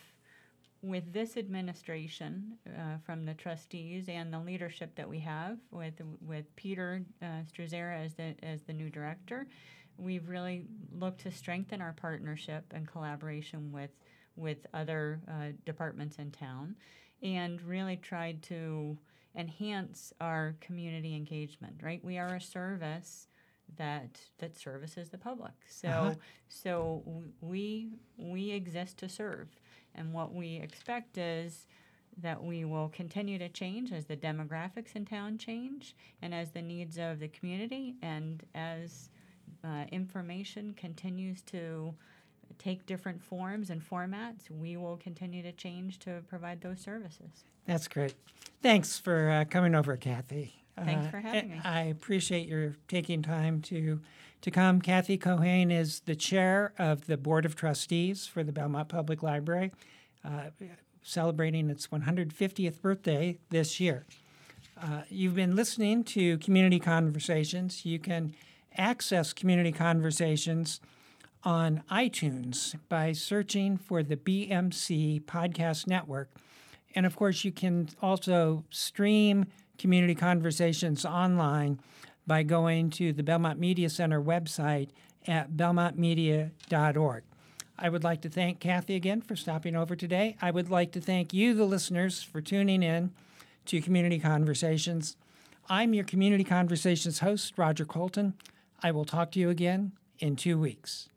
with 0.84 1.12
this 1.12 1.36
administration, 1.36 2.58
uh, 2.68 2.98
from 3.06 3.24
the 3.24 3.34
trustees 3.34 4.08
and 4.08 4.32
the 4.32 4.38
leadership 4.38 4.94
that 4.96 5.08
we 5.08 5.18
have 5.20 5.56
with 5.70 5.94
with 6.20 6.44
Peter 6.56 7.02
uh, 7.22 7.42
Struzziero 7.50 8.04
as 8.04 8.14
the 8.14 8.34
as 8.42 8.60
the 8.62 8.72
new 8.72 8.90
director, 8.90 9.46
we've 9.96 10.28
really 10.28 10.66
looked 10.92 11.22
to 11.22 11.30
strengthen 11.30 11.80
our 11.80 11.94
partnership 11.94 12.64
and 12.72 12.86
collaboration 12.86 13.72
with 13.72 13.90
with 14.36 14.66
other 14.74 15.20
uh, 15.28 15.52
departments 15.64 16.16
in 16.16 16.30
town, 16.30 16.76
and 17.22 17.62
really 17.62 17.96
tried 17.96 18.42
to 18.42 18.98
enhance 19.36 20.12
our 20.20 20.54
community 20.60 21.14
engagement. 21.16 21.80
Right, 21.82 22.04
we 22.04 22.18
are 22.18 22.34
a 22.34 22.40
service 22.40 23.28
that 23.78 24.20
that 24.38 24.56
services 24.56 25.08
the 25.08 25.18
public. 25.18 25.54
So 25.68 25.88
Uh-huh. 25.88 26.14
so 26.48 27.02
we 27.40 27.88
we 28.18 28.50
exist 28.50 28.98
to 28.98 29.08
serve, 29.08 29.48
and 29.94 30.12
what 30.12 30.34
we 30.34 30.56
expect 30.56 31.18
is 31.18 31.66
that 32.22 32.42
we 32.42 32.64
will 32.64 32.88
continue 32.90 33.38
to 33.38 33.48
change 33.48 33.92
as 33.92 34.06
the 34.06 34.16
demographics 34.16 34.94
in 34.94 35.04
town 35.04 35.38
change, 35.38 35.94
and 36.22 36.34
as 36.34 36.50
the 36.50 36.62
needs 36.62 36.96
of 36.98 37.18
the 37.18 37.28
community, 37.28 37.96
and 38.02 38.44
as 38.54 39.10
uh, 39.64 39.84
information 39.90 40.74
continues 40.74 41.42
to 41.42 41.94
take 42.58 42.86
different 42.86 43.22
forms 43.22 43.70
and 43.70 43.82
formats, 43.82 44.50
we 44.50 44.76
will 44.76 44.96
continue 44.96 45.42
to 45.42 45.52
change 45.52 45.98
to 45.98 46.22
provide 46.28 46.60
those 46.60 46.80
services. 46.80 47.44
That's 47.66 47.88
great. 47.88 48.14
Thanks 48.62 48.98
for 48.98 49.30
uh, 49.30 49.44
coming 49.44 49.74
over, 49.74 49.96
Kathy. 49.96 50.63
Thanks 50.76 51.06
Uh, 51.06 51.10
for 51.10 51.18
having 51.20 51.50
me. 51.50 51.60
I 51.64 51.82
appreciate 51.82 52.48
your 52.48 52.74
taking 52.88 53.22
time 53.22 53.60
to 53.62 54.00
to 54.40 54.50
come. 54.50 54.80
Kathy 54.82 55.16
Keohane 55.16 55.72
is 55.72 56.00
the 56.00 56.14
chair 56.14 56.74
of 56.78 57.06
the 57.06 57.16
board 57.16 57.46
of 57.46 57.56
trustees 57.56 58.26
for 58.26 58.44
the 58.44 58.52
Belmont 58.52 58.88
Public 58.90 59.22
Library, 59.22 59.72
uh, 60.22 60.50
celebrating 61.02 61.70
its 61.70 61.86
150th 61.88 62.80
birthday 62.82 63.38
this 63.50 63.80
year. 63.80 64.04
Uh, 64.80 65.02
you've 65.08 65.34
been 65.36 65.56
listening 65.56 66.04
to 66.04 66.36
Community 66.38 66.78
Conversations. 66.78 67.86
You 67.86 67.98
can 67.98 68.34
access 68.76 69.32
Community 69.32 69.72
Conversations 69.72 70.80
on 71.42 71.82
iTunes 71.90 72.74
by 72.88 73.12
searching 73.12 73.76
for 73.78 74.02
the 74.02 74.16
BMC 74.16 75.20
Podcast 75.24 75.86
Network. 75.86 76.28
And 76.94 77.06
of 77.06 77.16
course, 77.16 77.44
you 77.44 77.52
can 77.52 77.88
also 78.02 78.64
stream 78.70 79.46
Community 79.78 80.14
Conversations 80.14 81.04
online 81.04 81.80
by 82.26 82.42
going 82.42 82.90
to 82.90 83.12
the 83.12 83.22
Belmont 83.22 83.58
Media 83.58 83.90
Center 83.90 84.20
website 84.20 84.88
at 85.26 85.56
belmontmedia.org. 85.56 87.24
I 87.78 87.88
would 87.88 88.04
like 88.04 88.20
to 88.22 88.28
thank 88.28 88.60
Kathy 88.60 88.94
again 88.94 89.20
for 89.20 89.34
stopping 89.34 89.74
over 89.74 89.96
today. 89.96 90.36
I 90.40 90.50
would 90.50 90.70
like 90.70 90.92
to 90.92 91.00
thank 91.00 91.32
you, 91.32 91.54
the 91.54 91.64
listeners, 91.64 92.22
for 92.22 92.40
tuning 92.40 92.82
in 92.82 93.12
to 93.66 93.80
Community 93.80 94.20
Conversations. 94.20 95.16
I'm 95.68 95.94
your 95.94 96.04
Community 96.04 96.44
Conversations 96.44 97.18
host, 97.18 97.54
Roger 97.56 97.84
Colton. 97.84 98.34
I 98.82 98.90
will 98.92 99.04
talk 99.04 99.32
to 99.32 99.40
you 99.40 99.50
again 99.50 99.92
in 100.18 100.36
two 100.36 100.58
weeks. 100.58 101.08